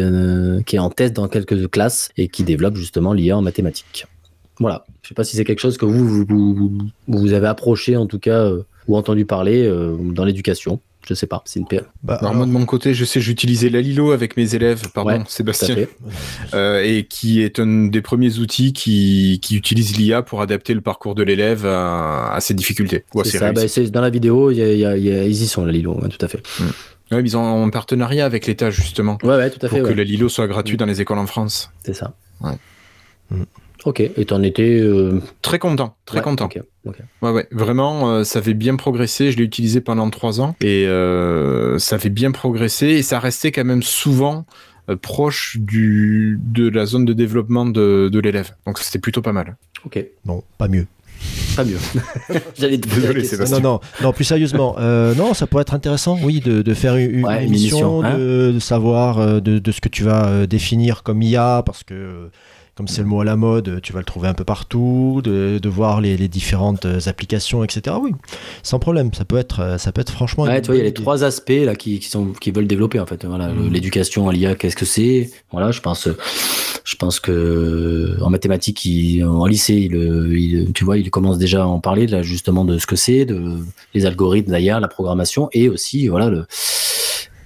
[0.66, 4.06] qui est en test dans quelques classes et qui développe justement l'IA en mathématiques.
[4.60, 4.86] Voilà.
[5.04, 6.72] Je sais pas si c'est quelque chose que vous, vous, vous,
[7.08, 10.80] vous avez approché en tout cas euh, ou entendu parler euh, dans l'éducation.
[11.08, 11.41] Je sais pas.
[11.46, 11.86] C'est une paire.
[12.04, 15.22] Bah, Alors moi de mon côté, je sais, j'utilisais Lalilo avec mes élèves, pardon, Ouais,
[15.30, 15.76] Sébastien,
[16.54, 20.82] euh, et qui est un des premiers outils qui, qui utilise l'IA pour adapter le
[20.82, 23.06] parcours de l'élève à, à ses difficultés.
[23.13, 23.52] ou à C'est ses ça.
[23.54, 25.48] Bah, dans la vidéo, il y a, il y a- il y a- ils y
[25.48, 26.41] sont, la Lilo, ouais, tout à fait.
[26.60, 29.84] Ouais, mais ils ont un partenariat avec l'État justement Ouais, ouais, tout à pour fait.
[29.84, 29.96] que ouais.
[29.96, 30.80] la Lilo soit gratuit Mm.
[30.80, 31.72] dans les écoles en France.
[31.86, 32.13] C'est ça.
[32.41, 32.52] Ouais.
[33.32, 33.43] Mm.
[33.86, 34.00] Ok.
[34.00, 34.80] Et t'en étais.
[34.80, 36.46] euh, Très content, très ouais, content.
[36.46, 36.96] ok, ok.
[37.22, 39.32] Ouais, ouais, vraiment, euh, ça avait bien progressé.
[39.32, 43.52] Je l'ai utilisé pendant trois ans et euh, ça avait bien progressé et ça restait
[43.52, 44.46] quand même souvent
[44.90, 48.52] euh, proche du, de la zone de développement de, de l'élève.
[48.66, 49.58] Donc c'était plutôt pas mal.
[49.86, 50.88] Ok, Bon, pas mieux.
[51.56, 51.78] pas mieux.
[52.58, 53.38] J'allais te Désolé, question.
[53.38, 53.60] Sébastien.
[53.60, 56.96] Non, non, non, plus sérieusement, euh, non, ça pourrait être intéressant, oui, de, de faire
[56.96, 58.18] une, Ouais, une une émission, émission, hein.
[58.18, 62.28] de, de savoir de, de ce que tu vas définir comme IA, parce que euh,
[62.78, 65.58] comme c'est le mot à la mode, tu vas le trouver un peu partout, de,
[65.60, 67.96] de voir les, les différentes euh, applications, etc.
[68.00, 68.12] Oui,
[68.62, 70.43] sans problème, ça peut être, euh, ça peut être franchement.
[70.43, 72.68] Ouais, tu vois, il y a les trois aspects là qui, qui sont qui veulent
[72.68, 73.26] développer en fait.
[73.26, 73.72] Voilà, Mhm.
[73.74, 75.32] l'éducation à l'IA, qu'est-ce que c'est?
[75.51, 76.08] Voilà, je pense,
[76.84, 79.95] je pense que en mathématiques, il- en lycée, il,
[80.38, 83.26] il- tu vois, il commence déjà à en parler là justement de ce que c'est,
[83.26, 83.58] de
[83.95, 86.45] les algorithmes d'ailleurs, la programmation et aussi voilà le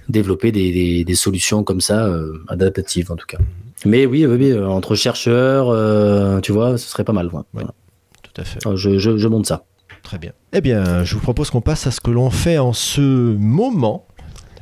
[0.08, 3.38] développer des, des, des solutions comme ça euh, adaptatives en tout cas.
[3.84, 7.26] Mais oui, oui, oui, euh, entre chercheurs, euh, tu vois, ce serait pas mal.
[7.26, 7.32] ouais.
[7.34, 7.42] Ouais.
[7.52, 7.74] Voilà.
[8.22, 8.60] Tout à fait.
[8.76, 9.64] Je, je, je monte ça.
[10.02, 10.32] Très bien.
[10.52, 13.00] Eh bien, je vous propose qu'on passe à ce que l'on fait en ce
[13.36, 14.06] moment.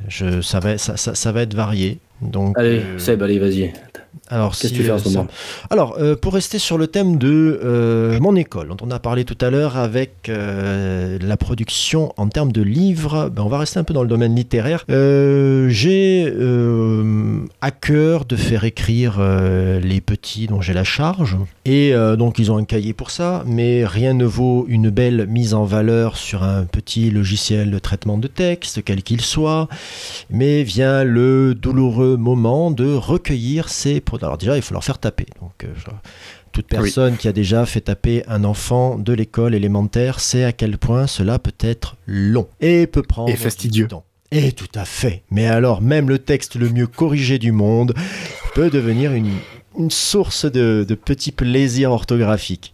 [0.07, 1.99] Je, ça, va, ça, ça, ça va être varié.
[2.21, 3.73] Donc, Allez, euh, Seb, allez, vas-y.
[4.31, 5.27] Alors, Qu'est-ce si, que tu fais en ce ça- moment
[5.69, 9.25] Alors, euh, pour rester sur le thème de euh, mon école, dont on a parlé
[9.25, 13.77] tout à l'heure avec euh, la production en termes de livres, ben, on va rester
[13.79, 14.85] un peu dans le domaine littéraire.
[14.89, 16.31] Euh, j'ai
[17.61, 21.37] à cœur de faire écrire les petits dont j'ai la charge.
[21.65, 25.53] Et donc, ils ont un cahier pour ça, mais rien ne vaut une belle mise
[25.53, 29.67] en valeur sur un petit logiciel de traitement de texte, quel qu'il soit.
[30.29, 35.25] Mais vient le douloureux moment de recueillir ces Alors déjà, il faut leur faire taper.
[35.41, 35.67] Donc, euh,
[36.51, 36.77] toute Oui.
[36.79, 41.07] personne qui a déjà fait taper un enfant de l'école élémentaire sait à quel point
[41.07, 43.85] cela peut être long et peut prendre Et fastidieux.
[43.85, 44.03] du temps.
[44.31, 45.23] Et tout à fait.
[45.31, 47.93] Mais alors, même le texte le mieux corrigé du monde
[48.55, 49.31] peut devenir une,
[49.77, 52.73] une source de, de petits plaisirs orthographiques.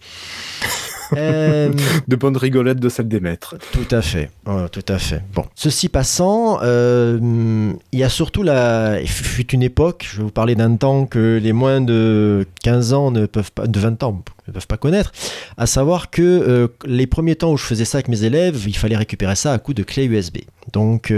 [1.16, 1.72] Euh,
[2.08, 3.56] De bonnes rigolettes de salle des maîtres.
[3.72, 5.22] tout à fait, Ouais, tout à fait.
[5.34, 9.00] Bon, ceci passant, euh, il y a surtout la.
[9.02, 12.94] Il fut une époque, je vais vous parler d'un temps que les moins de 15
[12.94, 15.12] ans ne peuvent pas, de 20 ans ne peuvent pas connaître,
[15.58, 18.78] à savoir que euh, les premiers temps où je faisais ça avec mes élèves, il
[18.78, 20.38] fallait récupérer ça à coup de clé USB.
[20.74, 21.12] Donc,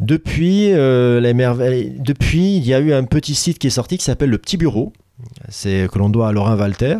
[0.00, 4.04] depuis, la merveille- depuis, il y a eu un petit site qui est sorti qui
[4.04, 4.92] s'appelle le Petit Bureau.
[5.48, 6.98] C'est que l'on doit à Laurent Walter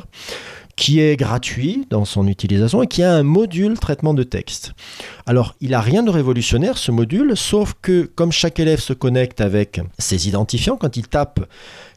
[0.77, 4.75] qui est gratuit dans son utilisation et qui a un module traitement de texte.
[5.25, 9.41] Alors, il n'a rien de révolutionnaire ce module, sauf que comme chaque élève se connecte
[9.41, 11.41] avec ses identifiants, quand il tape,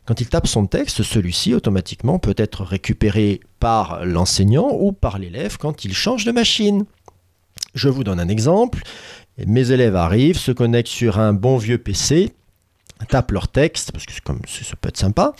[0.05, 5.57] quand il tape son texte, celui-ci automatiquement peut être récupéré par l'enseignant ou par l'élève
[5.57, 6.85] quand il change de machine.
[7.75, 8.81] Je vous donne un exemple.
[9.45, 12.31] Mes élèves arrivent, se connectent sur un bon vieux PC,
[13.07, 15.33] tapent leur texte, parce que comme, ça peut être sympa,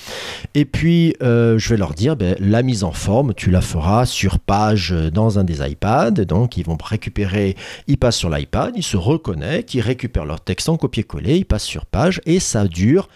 [0.56, 4.06] et puis, euh, je vais leur dire, ben, la mise en forme, tu la feras
[4.06, 6.12] sur page euh, dans un des iPads.
[6.12, 7.56] Donc, ils vont récupérer,
[7.88, 11.64] ils passent sur l'iPad, ils se reconnectent, ils récupèrent leur texte en copier-coller, ils passent
[11.64, 13.10] sur page, et ça dure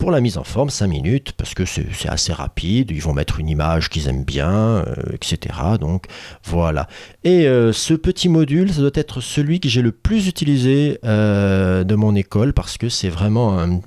[0.00, 2.90] pour la mise en forme 5 minutes, parce que c'est assez rapide.
[2.90, 5.54] Ils vont mettre une image qu'ils aiment bien, euh, etc.
[5.78, 6.06] Donc,
[6.42, 6.88] voilà.
[7.22, 11.84] Et euh, ce petit module, ça doit être celui que j'ai le plus utilisé euh,
[11.84, 13.80] de mon école, parce que c'est vraiment un,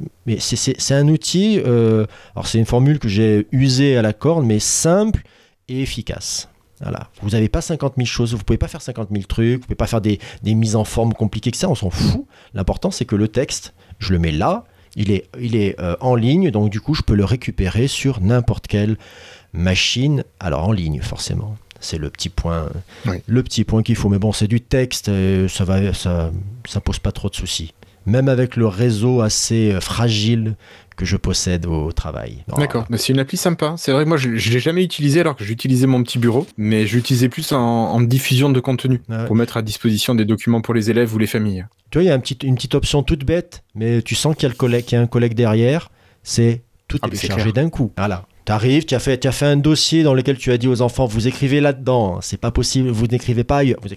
[0.92, 1.60] un outil.
[1.60, 5.24] alors c'est une formule que j'ai usée à la corde, mais simple
[5.68, 6.48] et efficace.
[6.80, 7.10] Voilà.
[7.24, 9.76] Vous n'avez pas 50 000 choses, vous pouvez pas faire 50 000 trucs, vous pouvez
[9.76, 12.28] pas faire des, des mises en forme compliquées que ça, on s'en fout.
[12.54, 16.16] L'important c'est que le texte, je le mets là, il est, il est euh, en
[16.16, 18.98] ligne, donc du coup je peux le récupérer sur n'importe quelle
[19.54, 21.56] machine, alors en ligne forcément.
[21.80, 22.70] C'est le petit point,
[23.06, 23.18] Oui.
[23.26, 24.08] le petit point qu'il faut.
[24.08, 26.32] Mais bon, c'est du texte, euh, ça va, ça,
[26.66, 27.74] ça pose pas trop de soucis.
[28.06, 30.56] Même avec le réseau assez euh, fragile
[30.96, 32.44] que je possède au travail.
[32.58, 33.74] D'accord, mais c'est une appli sympa.
[33.78, 36.86] C'est vrai, moi je, je l'ai jamais utilisé alors que j'utilisais mon petit bureau, mais
[36.86, 39.26] j'utilisais plus en, en diffusion de contenu Ah ouais.
[39.26, 41.66] pour mettre à disposition des documents pour les élèves ou les familles.
[41.90, 44.36] Tu vois, il y a un petit- une petite option toute bête, mais tu sens
[44.36, 45.90] qu'il y a, y un collègue derrière.
[46.22, 47.92] C'est tout Ah, c'est téléchargé d'un coup.
[47.98, 48.26] Voilà.
[48.46, 50.68] Tu arrives, tu as, fait, tu as fait un dossier dans lequel tu as dit
[50.68, 53.80] aux enfants, vous écrivez là-dedans, c'est pas possible, vous n'écrivez pas ailleurs.
[53.82, 53.94] Vous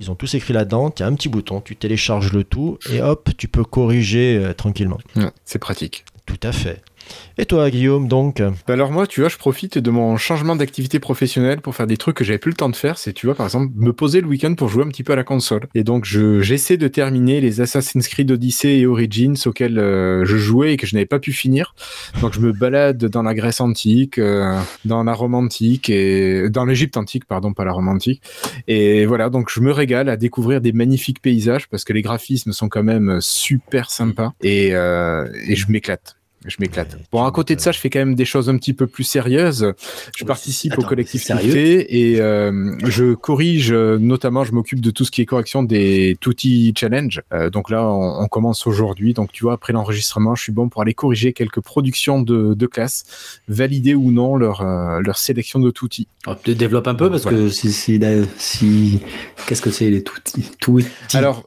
[0.00, 3.02] Ils ont tous écrit là-dedans, tu as un petit bouton, tu télécharges le tout, et
[3.02, 4.98] hop, tu peux corriger euh, tranquillement.
[5.14, 6.06] Ouais, c'est pratique.
[6.24, 6.82] Tout à fait.
[7.38, 10.98] Et toi, Guillaume, donc Bah alors moi, tu vois, je profite de mon changement d'activité
[10.98, 12.98] professionnelle pour faire des trucs que j'avais plus le temps de faire.
[12.98, 15.16] C'est, tu vois, par exemple, me poser le week-end pour jouer un petit peu à
[15.16, 15.62] la console.
[15.74, 20.36] Et donc, je, j'essaie de terminer les Assassin's Creed Odyssey et Origins auxquels euh, je
[20.36, 21.74] jouais et que je n'avais pas pu finir.
[22.20, 26.64] Donc, je me balade dans la Grèce antique, euh, dans la Rome antique et dans
[26.64, 28.22] l'Égypte antique, pardon, pas la Rome antique.
[28.68, 32.52] Et voilà, donc je me régale à découvrir des magnifiques paysages parce que les graphismes
[32.52, 36.19] sont quand même super sympas euh, et je m'éclate.
[36.46, 36.94] Je m'éclate.
[36.94, 38.86] Ouais, Bon, à côté de ça, je fais quand même des choses un petit peu
[38.86, 39.74] plus sérieuses.
[40.16, 44.90] Je Oui, participe attends, au collectif Tuté et euh, je corrige, notamment, je m'occupe de
[44.90, 47.20] tout ce qui est correction des Tutti Challenge.
[47.34, 49.12] Euh, donc là, on, on commence aujourd'hui.
[49.12, 52.66] Donc tu vois, après l'enregistrement, je suis bon pour aller corriger quelques productions de, de
[52.66, 56.08] classe, valider ou non leur, euh, leur sélection de Tutti.
[56.44, 57.36] Tu développes un peu parce Voilà.
[57.38, 58.00] que si, si,
[58.38, 59.00] si-
[59.46, 60.80] qu'est-ce que c'est les tout
[61.12, 61.44] Alors,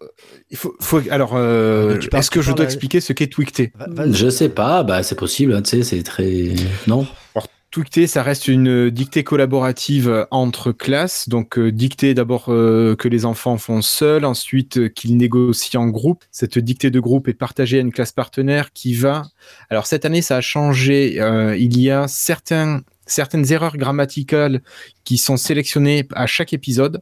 [0.54, 3.74] il faut, faut alors, euh, parles- est-ce que je dois expliquer ce qu'est Twicté.
[4.12, 6.54] Je sais pas, bah c'est possible, hein, tu sais, c'est très
[6.88, 7.08] non?
[7.36, 11.28] Alors, Twicté, ça reste une dictée collaborative entre classes.
[11.28, 15.88] Donc, euh, dictée d'abord euh, que les enfants font seuls, ensuite euh, qu'ils négocient en
[15.88, 16.24] groupe.
[16.32, 19.24] Cette dictée de groupe est partagée à une classe partenaire qui va.
[19.72, 21.20] Alors, cette année, ça a changé.
[21.20, 24.62] Euh, il y a certains, certaines erreurs grammaticales
[25.04, 27.02] qui sont sélectionnées à chaque épisode.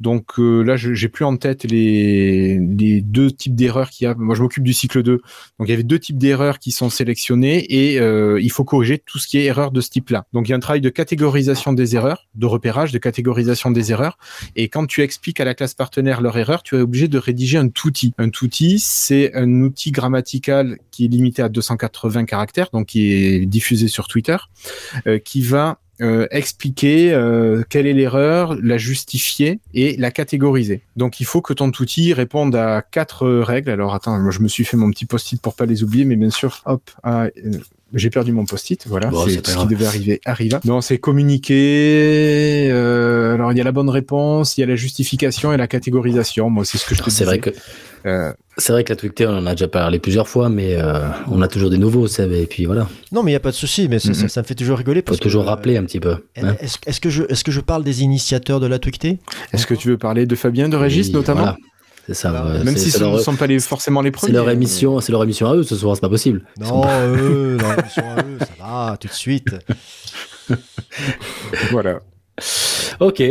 [0.00, 4.14] Donc euh, là, j'ai plus en tête les, les deux types d'erreurs qu'il y a.
[4.14, 5.16] Moi, je m'occupe du cycle 2.
[5.16, 8.98] Donc il y avait deux types d'erreurs qui sont sélectionnées et euh, il faut corriger
[8.98, 10.26] tout ce qui est erreur de ce type-là.
[10.32, 13.90] Donc il y a un travail de catégorisation des erreurs, de repérage, de catégorisation des
[13.90, 14.18] erreurs.
[14.54, 17.58] Et quand tu expliques à la classe partenaire leur erreur, tu es obligé de rédiger
[17.58, 18.14] un touti.
[18.18, 23.46] Un touti, c'est un outil grammatical qui est limité à 280 caractères, donc qui est
[23.46, 24.36] diffusé sur Twitter,
[25.06, 30.82] euh, qui va euh, expliquer euh, quelle est l'erreur, la justifier et la catégoriser.
[30.96, 33.70] Donc il faut que ton outil réponde à quatre euh, règles.
[33.70, 36.16] Alors attends, moi je me suis fait mon petit post-it pour pas les oublier, mais
[36.16, 37.26] bien sûr, hop, ah,
[37.94, 38.86] j'ai perdu mon post-it.
[38.86, 39.66] Voilà, Bon, c'est ce grave.
[39.68, 40.60] qui devait arriver arriva.
[40.64, 42.68] Non, c'est communiquer.
[42.70, 45.66] euh, alors il y a la bonne réponse, il y a la justification et la
[45.66, 46.50] catégorisation.
[46.50, 47.24] Moi c'est ce que je te C'est disais.
[47.24, 47.50] vrai que
[48.06, 51.00] Euh, c'est vrai que la Twicté, on en a déjà parlé plusieurs fois, mais euh,
[51.28, 53.56] on a toujours des nouveaux, et puis voilà, Non, mais il n'y a pas de
[53.56, 54.28] souci, mais ça, Mhm.
[54.28, 55.00] ça me fait toujours rigoler.
[55.00, 56.14] faut Parce toujours que, euh, rappeler un petit peu.
[56.40, 56.54] hein.
[56.60, 59.18] Est-ce que, je, est que je parle des initiateurs de la Twicté?
[59.52, 61.40] Est-ce que tu veux parler de Fabien, de Régis Oui, notamment?
[61.40, 61.56] voilà.
[62.08, 62.30] C'est ça.
[62.30, 62.58] Voilà.
[62.58, 64.32] ouais, Même si ce ne sont pas les, forcément les c'est premiers.
[64.32, 66.42] leur émission, c'est leur émission à eux ce soir, c'est pas possible.
[66.58, 67.56] Non, pas- eux,
[67.98, 69.54] à eux, ça va, tout de suite.
[71.70, 72.00] Voilà.
[73.00, 73.22] Ok,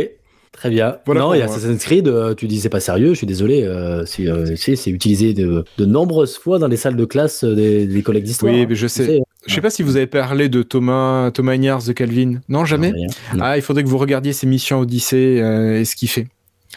[0.52, 0.98] très bien.
[1.06, 1.46] Voilà non, il y a.
[1.46, 3.64] Assassin's Creed, euh, tu dis c'est pas sérieux, je suis désolé.
[3.64, 7.86] euh, c'est euh, c'est- utilisé de, de nombreuses fois dans les salles de classe des,
[7.86, 8.52] des collègues d'histoire.
[8.52, 9.20] Oui, mais je tu sais.
[9.46, 12.40] Je sais pas si vous avez parlé de Thomas, Thomas Ignars de Calvin.
[12.48, 12.90] Non, jamais?
[12.90, 13.06] Non, rien.
[13.34, 13.40] Non.
[13.42, 16.26] Ah, il faudrait que vous regardiez ses missions Odyssée euh, et ce qu'il fait.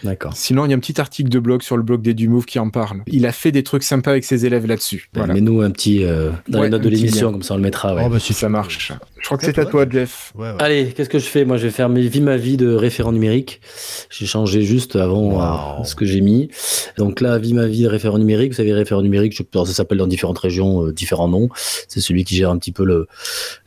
[0.03, 0.33] D'accord.
[0.35, 2.57] Sinon, il y a un petit article de blog sur le blog des Dumove qui
[2.59, 3.01] en parle.
[3.07, 5.09] Il a fait des trucs sympas avec ses élèves là-dessus.
[5.13, 5.33] Voilà.
[5.33, 7.93] Mets-nous un petit euh, dans Ouais, les notes de l'émission, comme ça on le mettra.
[7.95, 8.03] ouais.
[8.05, 8.91] Oh, bah, si ça marche.
[9.19, 10.33] Je crois que C'est à toi, Jeff.
[10.35, 10.55] Ouais, ouais.
[10.59, 11.45] Allez, qu'est-ce que je fais?
[11.45, 13.61] Moi, je vais faire mes, vie ma vie de référent numérique.
[14.09, 15.81] J'ai changé juste avant Wow.
[15.81, 16.49] euh, ce que j'ai mis.
[16.97, 18.51] Donc là, vie ma vie de référent numérique.
[18.51, 21.49] Vous savez, référent numérique, je, alors, ça s'appelle dans différentes régions euh, différents noms.
[21.87, 23.07] C'est celui qui gère un petit peu le,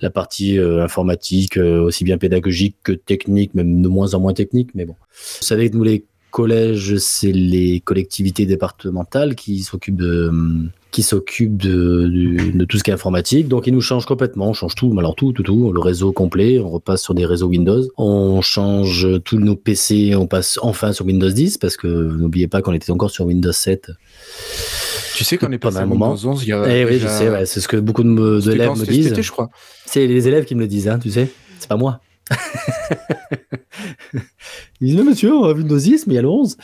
[0.00, 4.32] la partie euh, informatique, euh, aussi bien pédagogique que technique, même de moins en moins
[4.34, 4.70] technique.
[4.74, 6.04] Mais bon, vous savez que nous les
[6.34, 10.32] collèges, c'est les collectivités départementales qui s'occupent de
[10.90, 13.46] qui s'occupent de, tout ce qui est informatique.
[13.48, 14.48] Donc, ils nous changent complètement.
[14.50, 15.72] On change tout, alors tout, tout, tout.
[15.72, 16.58] Le réseau complet.
[16.60, 17.82] On repasse sur des réseaux Windows.
[17.96, 20.14] On change tous nos PC.
[20.16, 23.52] On passe enfin sur Windows 10 parce que n'oubliez pas qu'on était encore sur Windows
[23.52, 23.90] 7.
[25.16, 26.14] Tu sais qu'on est passé un à moment.
[26.14, 26.64] Windows 11 il y a.
[26.68, 27.28] Eh oui, je sais.
[27.28, 29.20] Ouais, c'est ce que beaucoup me- d'élèves me C'était disent.
[29.20, 29.50] je crois.
[29.86, 31.28] C'est les élèves qui me le disent, hein, tu sais.
[31.60, 32.00] C'est pas moi.
[34.80, 36.56] Disent, mais monsieur, on a Windows 10, mais il y a le 11.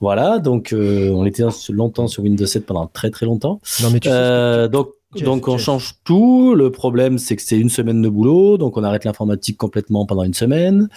[0.00, 3.60] Voilà, donc euh, on était longtemps sur Windows 7 pendant très très longtemps.
[3.82, 5.64] Non, mais tu sais Euh, donc, Jeff, donc on Jeff.
[5.66, 6.54] change tout.
[6.54, 10.22] Le problème, c'est que c'est une semaine de boulot, donc on arrête l'informatique complètement pendant
[10.22, 10.88] une semaine.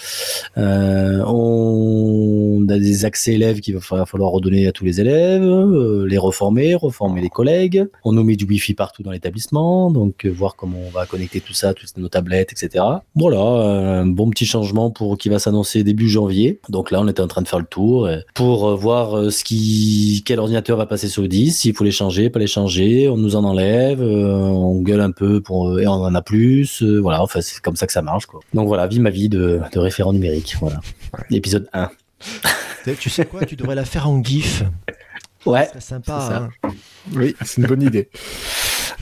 [0.57, 5.43] Euh, on a des accès élèves qu'il va fa- falloir redonner à tous les élèves,
[5.43, 7.85] euh, les reformer, reformer les collègues.
[8.03, 11.39] On nous met du Wi-Fi partout dans l'établissement, donc euh, voir comment on va connecter
[11.39, 12.83] tout ça, toutes nos tablettes, etc.
[13.15, 16.59] Voilà, un bon petit changement pour qui va s'annoncer début janvier.
[16.69, 20.39] Donc là, on était en train de faire le tour pour voir ce qui, quel
[20.39, 23.35] ordinateur va passer sur le 10, s'il faut les changer, pas les changer, on nous
[23.35, 26.99] en enlève, euh, on gueule un peu pour euh, et on en a plus, euh,
[26.99, 28.39] voilà, enfin c'est comme ça que ça marche quoi.
[28.53, 30.79] Donc voilà, vie ma vie de, de référent numérique, voilà.
[31.29, 31.89] Épisode 1.
[32.99, 34.63] Tu- sais quoi Tu devrais la faire en GIF.
[35.45, 35.67] Ouais.
[35.73, 36.49] C'est sympa.
[36.63, 36.69] Hein.
[37.15, 38.09] Oui, c'est une bonne idée.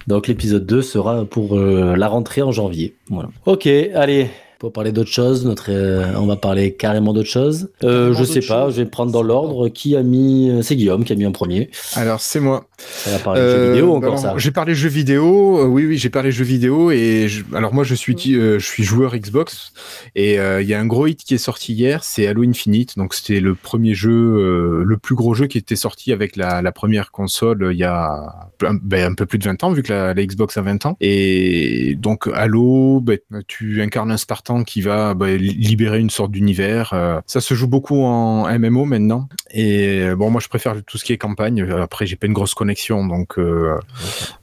[0.07, 2.95] Donc l'épisode 2 sera pour euh, la rentrée en janvier.
[3.09, 3.29] Voilà.
[3.45, 4.29] Ok, allez.
[4.59, 7.69] Pour parler d'autre chose, notre, euh, on va parler carrément d'autre chose.
[7.85, 8.75] Euh, je sais pas, chose.
[8.75, 9.69] je vais prendre dans l'ordre.
[9.69, 11.69] Qui a mis euh, C'est Guillaume qui a mis en premier.
[11.95, 12.65] Alors, c'est moi.
[12.77, 14.33] Ça va parler Euh, jeux vidéo encore alors, ça.
[14.37, 15.59] J'ai parlé jeux vidéo.
[15.59, 16.91] euh, oui, oui, j'ai parlé jeux vidéo.
[16.91, 19.71] Et je- alors moi, je suis, euh, je suis joueur Xbox.
[20.15, 22.97] Et euh, il y a un gros hit qui est sorti hier, c'est Halo Infinite.
[22.97, 26.61] Donc c'était le premier jeu, euh, le plus gros jeu qui était sorti avec la,
[26.61, 29.83] la première console il y a un, ben, un peu plus de 20 ans, vu
[29.83, 30.97] que la, la Xbox a 20 ans.
[30.99, 36.91] Et donc Halo, ben, tu incarnes un Spartan qui va li- libérer une sorte d'univers.
[36.93, 39.29] euh, ça se joue beaucoup en MMO maintenant.
[39.51, 41.61] Et euh, bon, moi je préfère tout ce qui est campagne.
[41.71, 43.77] Après, j'ai pas une grosse connexion, donc euh,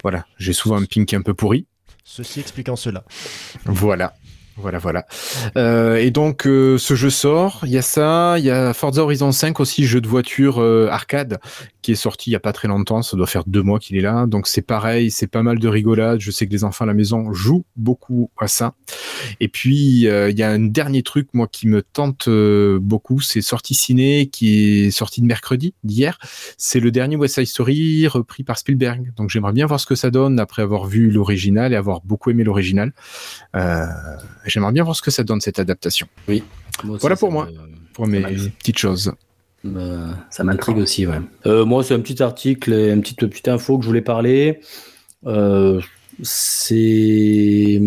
[0.03, 1.67] voilà, j'ai souvent un ping qui est un peu pourri.
[2.05, 3.05] Ceci expliquant cela.
[3.65, 4.15] Voilà.
[4.59, 5.07] Voilà, voilà.
[5.59, 7.61] Euh, et donc, euh, ce jeu sort.
[7.65, 8.37] Il y a ça.
[8.39, 11.39] Il y a Forza Horizon 5 aussi, jeu de voiture euh, arcade,
[11.83, 13.03] qui est sorti il y a pas très longtemps.
[13.03, 14.27] Ça doit faire deux mois qu'il est là.
[14.27, 15.11] Donc, c'est pareil.
[15.11, 16.21] C'est pas mal de rigolade.
[16.21, 18.73] Je sais que les enfants à la maison jouent beaucoup à ça.
[19.41, 23.21] Et puis, euh, il y a un dernier truc, moi, qui me tente euh, beaucoup.
[23.21, 26.19] C'est sorti ciné, qui est sorti de mercredi, d'hier.
[26.57, 29.13] C'est le dernier West Side Story repris par Spielberg.
[29.17, 32.31] Donc, j'aimerais bien voir ce que ça donne après avoir vu l'original et avoir beaucoup
[32.31, 32.93] aimé l'original.
[33.55, 33.85] Euh,
[34.47, 36.07] J'aimerais bien voir ce que ça donne cette adaptation.
[36.29, 36.37] Moi
[36.95, 37.47] aussi, Voilà pour ça moi.
[37.47, 38.23] me- Pour Ça mes
[38.59, 39.13] petites choses.
[39.65, 41.19] Euh, ça m'intrigue aussi, ouais.
[41.47, 44.61] Euh, moi, c'est un petit article, et une petite, petite info que je voulais parler.
[45.27, 45.81] Euh,
[46.23, 47.81] c'est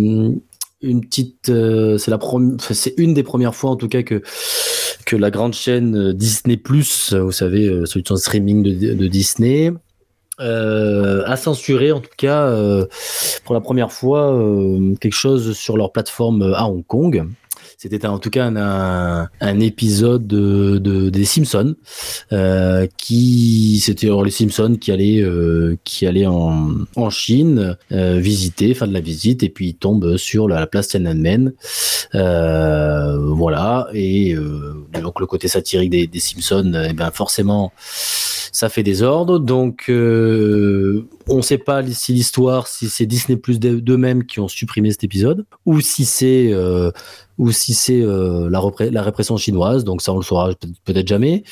[0.81, 2.19] une petite, euh, c'est la
[2.59, 4.21] c'est une des premières fois en tout cas que
[5.05, 9.71] que la grande chaîne Disney Plus, vous savez, euh, solution de streaming de, de Disney,
[10.39, 12.85] euh, a censuré en tout cas euh,
[13.43, 17.27] pour la première fois euh, quelque chose sur leur plateforme euh, à Hong Kong.
[17.81, 21.75] C'était en tout cas un, un, un épisode de, de- des Simpsons
[22.33, 28.73] euh, qui c'était les Simpsons qui allaient euh, qui allaient en, en Chine euh, visiter,
[28.73, 31.53] faire de la visite et puis ils tombent sur la, la place Tiananmen.
[32.15, 37.71] Euh, voilà et euh, donc le côté satirique des, des Simpsons, eh ben forcément
[38.51, 39.39] ça fait des ordres.
[39.39, 39.85] Donc
[41.29, 45.03] on ne sait pas si l'histoire, si c'est Disney Plus d'eux-mêmes qui ont supprimé cet
[45.03, 46.91] épisode ou si c'est euh,
[47.39, 49.85] ou si c'est euh, la, répression chinoise.
[49.85, 51.43] Donc ça, on le saura peut- peut-être jamais.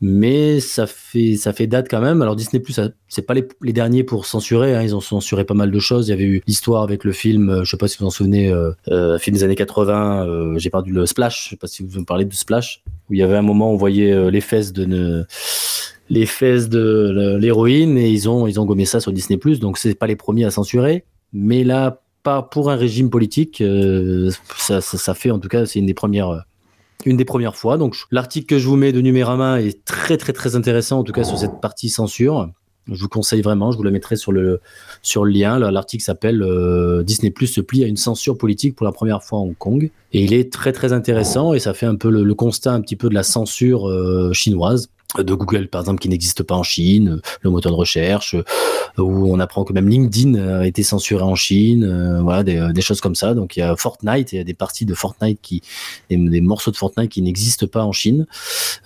[0.00, 2.22] Mais ça fait, ça fait date quand même.
[2.22, 4.74] Alors Disney Plus, c'est pas les, derniers pour censurer.
[4.74, 4.82] Hein.
[4.82, 6.08] Ils ont censuré pas mal de choses.
[6.08, 8.10] Il y avait eu l'histoire avec le film, euh, je sais pas si vous en
[8.10, 10.26] souvenez, euh, euh, film des années 80.
[10.26, 11.44] euh, J'ai perdu le Splash.
[11.44, 13.70] Je sais pas si vous me parlez de Splash, où il y avait un moment
[13.70, 15.24] où on voyait les fesses de ne
[16.14, 19.94] les fesses de l'héroïne et ils ont ils ont gommé ça sur Disney donc c'est
[19.94, 21.04] pas les premiers à censurer.
[21.32, 25.80] Mais là pas pour un régime politique euh, ça, ça, fait en tout cas c'est
[25.80, 26.40] une des premières euh,
[27.04, 27.76] une des premières fois.
[27.76, 31.12] Donc l'article que je vous mets de Numérama est très très très intéressant en tout
[31.12, 32.48] cas sur cette partie censure.
[32.86, 34.60] Je vous conseille vraiment je vous la mettrai sur le
[35.02, 35.58] sur le lien.
[35.58, 39.40] L'article s'appelle euh, Disney Plus se plie à une censure politique pour la première fois
[39.40, 39.90] à Hong Kong.
[40.12, 42.96] Et il est très très intéressant et ça fait un peu le, constat un petit
[42.96, 43.90] peu de la censure
[44.32, 44.88] chinoise
[45.18, 48.42] de Google par exemple qui n'existe pas en Chine, le moteur de recherche, euh,
[49.02, 52.80] où on apprend que même LinkedIn a été censuré en Chine, euh, voilà des, des
[52.80, 53.34] choses comme ça.
[53.34, 55.62] Donc il y a Fortnite, il y a des parties de Fortnite qui,
[56.10, 58.26] des, des morceaux de Fortnite qui n'existent pas en Chine.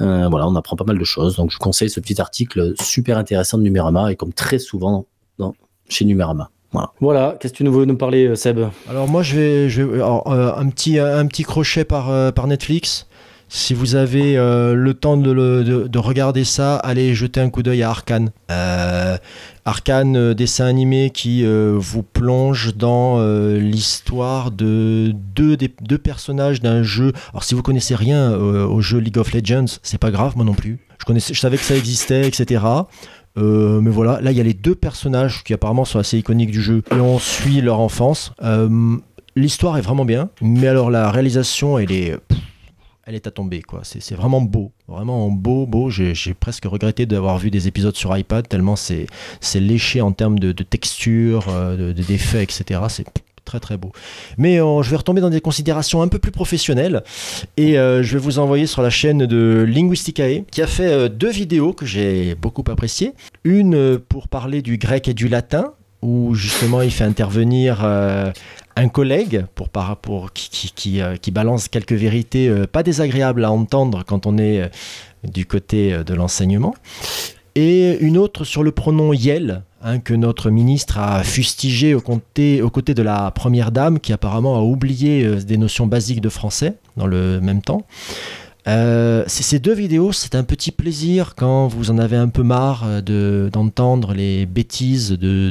[0.01, 1.37] Euh, voilà, on apprend pas mal de choses.
[1.37, 5.07] Donc je vous conseille ce petit article super intéressant de Numérama et comme très souvent
[5.39, 5.55] dans,
[5.89, 6.51] chez Numérama.
[6.73, 6.93] Voilà.
[7.01, 7.37] Voilà.
[7.41, 8.61] Qu'est-ce que tu nous veux nous parler, euh, Seb?
[8.91, 12.31] Alors moi je vais, je vais- alors, euh, un petit un petit crochet par euh,
[12.31, 13.07] par Netflix.
[13.51, 17.89] Si vous avez euh, le temps de, regarder ça, allez jeter un coup d'œil à
[17.89, 18.31] Arkane.
[18.51, 19.17] Euh,
[19.65, 23.19] Arkane, euh, dessin animé qui euh, vous plonge dans
[23.59, 25.57] l'histoire de deux,
[25.99, 27.13] personnages d'un jeu.
[27.31, 30.55] Alors si vous connaissez rien au jeu League of Legends, c'est pas grave, moi non
[30.55, 30.79] plus.
[31.09, 32.63] Je, savais que ça existait, etc.
[33.37, 36.61] Mais voilà, là il y a les deux personnages qui apparemment sont assez iconiques du
[36.61, 38.33] jeu et on suit leur enfance.
[39.37, 42.17] L'histoire est vraiment bien, mais alors la réalisation elle est,
[43.09, 43.81] elle est à tomber quoi.
[43.85, 45.89] C'est vraiment beau, vraiment beau, beau.
[45.89, 49.07] J'ai presque regretté d'avoir vu des épisodes sur iPad tellement c'est
[49.55, 52.81] léché en termes de, texture, euh, de- de- d'effets, etc.
[52.89, 53.07] C'est
[53.47, 53.93] très très beau.
[54.37, 57.03] Mais euh, je vais retomber dans des considérations un peu plus professionnelles
[57.57, 61.31] et euh, je vais vous envoyer sur la chaîne de Linguisticae qui a fait deux
[61.31, 63.15] vidéos que j'ai beaucoup appréciées.
[63.45, 67.79] Une pour parler du grec et du latin où justement il fait intervenir
[68.79, 74.63] un collègue euh, qui balance quelques vérités euh, pas désagréables à entendre quand on est
[74.63, 74.69] euh,
[75.25, 76.75] du côté de l'enseignement.
[77.57, 82.63] Et une autre sur le pronom Yel, hein, que notre ministre a fustigé aux côtés,
[82.63, 86.75] aux côtés de la première dame, qui apparemment a oublié des notions basiques de français
[86.97, 87.85] dans le même temps.
[88.69, 92.85] Euh, ces deux vidéos, c'est un petit plaisir quand vous en avez un peu marre
[92.87, 95.51] euh, de- d'entendre les bêtises de,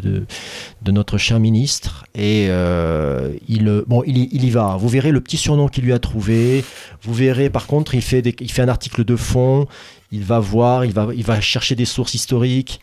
[0.81, 2.05] de, notre cher ministre.
[2.13, 4.77] Et euh, il, bon, il, y- va.
[4.79, 6.63] Vous verrez le petit surnom qu'il lui a trouvé.
[7.01, 9.65] Vous verrez, par contre, il fait, il fait un article de fond.
[10.11, 12.79] Il va voir, il va, il va chercher des sources historiques.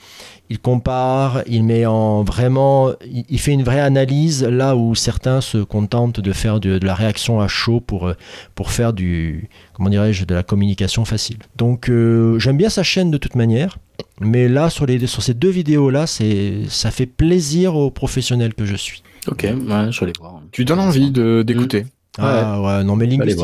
[0.51, 5.41] Il compare, il met en vraiment, il, il fait une vraie analyse là où certains
[5.41, 8.15] se contentent de faire de, de la réaction à chaud pour, euh,
[8.55, 11.39] pour faire du, comment dirais-je, de la communication facile.
[11.57, 13.79] Donc euh, j'aime bien sa chaîne de toute manière,
[14.21, 18.53] mais là sur, les, sur ces deux vidéos là, c'est, ça fait plaisir aux professionnels
[18.53, 19.03] que je suis.
[19.27, 20.43] Ok, ouais, je vais aller voir.
[20.53, 21.87] Tu donnes envie de- d'écouter.
[22.19, 23.35] Ah ouais, non mais suis les,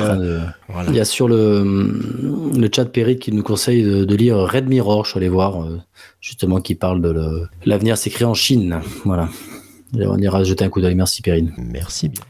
[0.00, 0.88] euh, de- voilà.
[0.90, 2.00] Il y a sur le,
[2.56, 5.62] le chat Perry qui nous conseille de, de lire Red Mirror, je suis allé voir,
[5.62, 5.78] euh,
[6.20, 8.80] justement, qui parle de le- l'avenir s'écrit en Chine.
[9.04, 9.28] Voilà.
[9.98, 10.94] Et on ira jeter un coup d'œil.
[10.94, 11.52] Merci, Perrine.
[11.58, 12.22] Merci bien.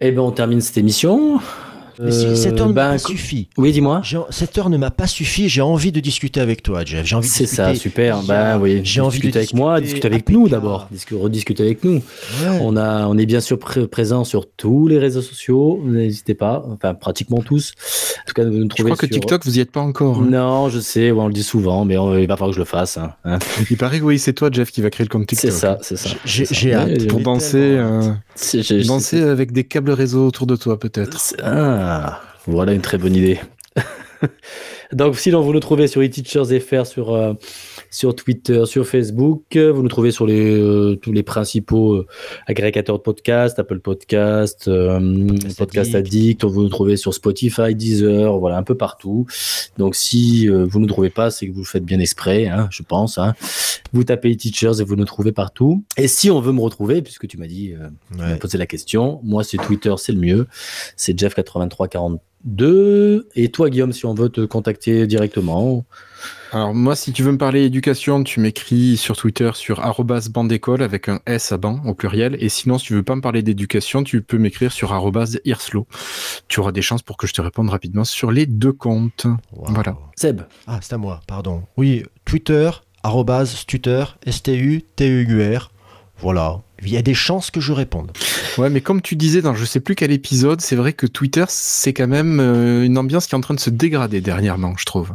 [0.00, 1.38] Eh ben, on termine cette émission.
[2.00, 3.48] Mais si, Euh, cette heure ne ben, m'a pas suffi.
[3.56, 4.02] Oui, dis-moi.
[4.30, 5.48] Cette heure ne m'a pas suffi.
[5.48, 7.04] J'ai envie de discuter avec toi, Jeff.
[7.06, 8.22] J'ai envie de C'est ça, super.
[8.22, 11.62] Ben a- oui, J'ai envie de discuter avec moi, discuter avec nous d'abord, discu- rediscuter
[11.62, 11.96] avec nous.
[11.96, 12.58] Ouais.
[12.62, 15.80] On a, on est bien sûr pré- présent sur tous les réseaux sociaux.
[15.84, 17.72] N'hésitez pas, enfin pratiquement tous.
[18.22, 20.18] En tout cas, vous nous Je crois que TikTok, vous y êtes pas encore.
[20.18, 20.26] hein.
[20.30, 22.60] Non, je sais, ouais, on le dit souvent, mais on- il va falloir que je
[22.60, 22.96] le fasse.
[22.96, 23.38] hein, hein.
[23.70, 25.50] Il paraît que oui, c'est toi, Jeff, qui va créer le compte TikTok.
[25.50, 26.10] C'est ça, c'est ça.
[26.24, 27.06] J'ai hâte.
[27.08, 28.12] Pour danser, euh,
[28.86, 31.18] danser avec des câbles réseau autour de toi, peut-être.
[31.42, 33.40] Ah, voilà une très bonne idée.
[34.92, 37.32] Donc, sinon, vous nous trouvez sur eTeachers.fr, sur, euh,
[37.90, 39.42] sur Twitter, sur Facebook.
[39.56, 42.06] Vous nous trouvez sur les, euh, tous les principaux euh,
[42.46, 45.26] agrégateurs de podcasts, Apple Podcast, euh,
[45.56, 46.44] Podcast Addict.
[46.44, 49.26] Vous nous trouvez sur Spotify, Deezer, voilà, un peu partout.
[49.78, 52.48] Donc, si euh, vous ne nous trouvez pas, c'est que vous le faites bien exprès,
[52.48, 53.18] hein, je pense.
[53.18, 53.34] hein.
[53.94, 55.84] Vous tapez eTeachers et vous nous trouvez partout.
[55.96, 57.74] Et si on veut me retrouver, puisque tu m'as dit,
[58.14, 58.36] tu Ouais.
[58.36, 59.20] posé la question.
[59.22, 60.46] Moi, c'est Twitter, c'est le mieux.
[60.96, 63.22] C'est Jeff8342.
[63.36, 65.84] Et toi, Guillaume, si on veut te contacter directement,
[66.52, 70.82] Alors moi, si tu veux me parler éducation, tu m'écris sur Twitter sur arrobas bandécole
[70.82, 72.36] avec un S à ban au pluriel.
[72.40, 75.86] Et sinon, si tu veux pas me parler d'éducation, tu peux m'écrire sur arrobas irslo.
[76.48, 79.26] Tu auras des chances pour que je te réponde rapidement sur les deux comptes.
[79.52, 79.72] Wow.
[79.72, 79.96] Voilà.
[80.16, 80.42] Seb.
[80.66, 81.62] Ah, c'est à moi, pardon.
[81.76, 82.70] Oui, Twitter,
[83.02, 85.70] arrobase, stutter, S-T-U-T-E-U-R.
[86.18, 86.60] Voilà.
[86.84, 88.10] Il y a des chances que je réponde.
[88.58, 91.44] Ouais, mais comme tu disais dans je sais plus quel épisode, c'est vrai que Twitter,
[91.48, 94.84] c'est quand même euh, une ambiance qui est en train de se dégrader dernièrement, je
[94.84, 95.10] trouve.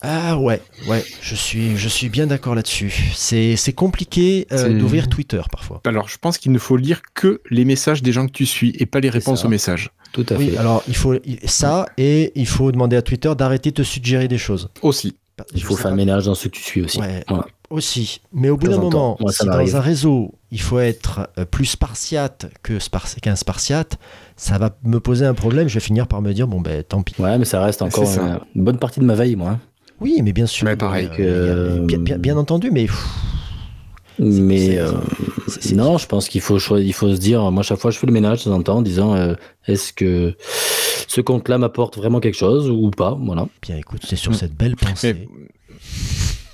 [0.00, 2.94] Ah ouais, ouais, je suis, je suis bien d'accord là-dessus.
[3.16, 5.80] C'est, c'est compliqué euh, d'ouvrir Twitter parfois.
[5.86, 8.76] Alors, je pense qu'il ne faut lire que les messages des gens que tu suis
[8.78, 9.90] et pas les réponses aux messages.
[10.12, 10.56] Tout à Oui, fait.
[10.56, 14.38] alors il faut ça et il faut demander à Twitter d'arrêter de te suggérer des
[14.38, 14.70] choses.
[14.82, 15.16] Aussi.
[15.54, 16.98] Il faut faire ménage dans ce que tu suis aussi.
[17.00, 17.46] Ouais, Voilà.
[17.70, 18.20] Aussi.
[18.32, 21.66] Mais au bout d'un moment, Moi, si dans un réseau, il faut être euh, plus
[21.66, 22.78] spartiate que
[23.20, 23.98] qu'un spartiate,
[24.36, 25.68] ça va me poser un problème.
[25.68, 27.14] Je vais finir par me dire, bon ben tant pis.
[27.18, 28.40] Ouais, mais ça reste encore ça.
[28.54, 29.50] une, bonne partie de ma veille, moi.
[29.50, 29.60] hein.
[30.00, 30.64] Oui, mais bien sûr.
[30.64, 31.08] Mais pareil.
[31.18, 32.86] euh, que- bien, bien- bien entendu, mais
[34.20, 34.92] Mais euh,
[35.74, 38.12] non, je pense qu'il faut, il faut se dire, moi, chaque fois, je fais le
[38.12, 39.34] ménage de temps en temps en disant, euh,
[39.66, 40.34] est-ce que
[41.08, 43.46] ce compte-là m'apporte vraiment quelque chose ou pas Voilà.
[43.62, 45.14] bien écoute, c'est sur cette belle pensée.
[45.14, 45.28] Mais-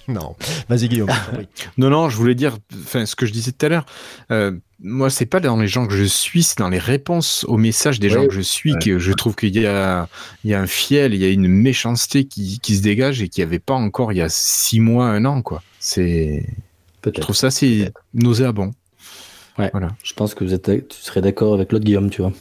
[0.09, 0.37] Non,
[0.69, 1.09] vas-y Guillaume.
[1.39, 1.47] oui.
[1.79, 3.87] Non, non, je voulais dire, enfin, ce que je disais tout à l'heure,
[4.31, 7.57] euh, moi, c'est pas dans les gens que je suis, c'est dans les réponses aux
[7.57, 8.15] messages des Ouais.
[8.15, 10.09] gens que je suis que je trouve qu'il y a,
[10.45, 13.29] il y a un fiel, il y a une méchanceté qui, qui se dégage et
[13.29, 15.63] qu'il n'y avait pas encore il y a six mois, un an, quoi.
[15.81, 16.45] C'est,
[17.05, 18.73] je trouve ça assez nauséabond.
[19.59, 22.33] Je pense que vous êtes, tu serais d'accord avec l'autre Guillaume, tu vois,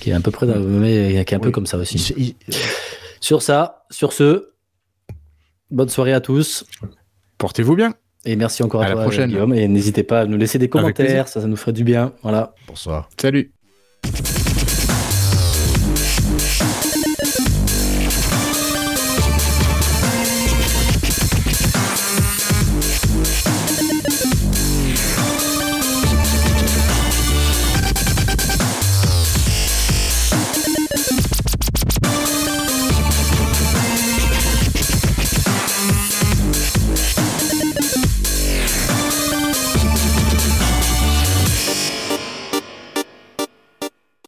[0.00, 2.36] qui est à peu près, dans- mais qui est un peu comme ça aussi.
[3.20, 4.50] Sur ça, sur ce,
[5.70, 6.64] bonne soirée à tous.
[7.42, 7.92] Portez-vous bien.
[8.24, 9.28] Et merci encore à, À la toi, prochaine.
[9.28, 9.52] Guillaume.
[9.52, 12.12] Et n'hésitez pas à nous laisser des commentaires, ça, ça nous ferait du bien.
[12.22, 12.54] Voilà.
[12.68, 13.10] Bonsoir.
[13.20, 13.50] Salut.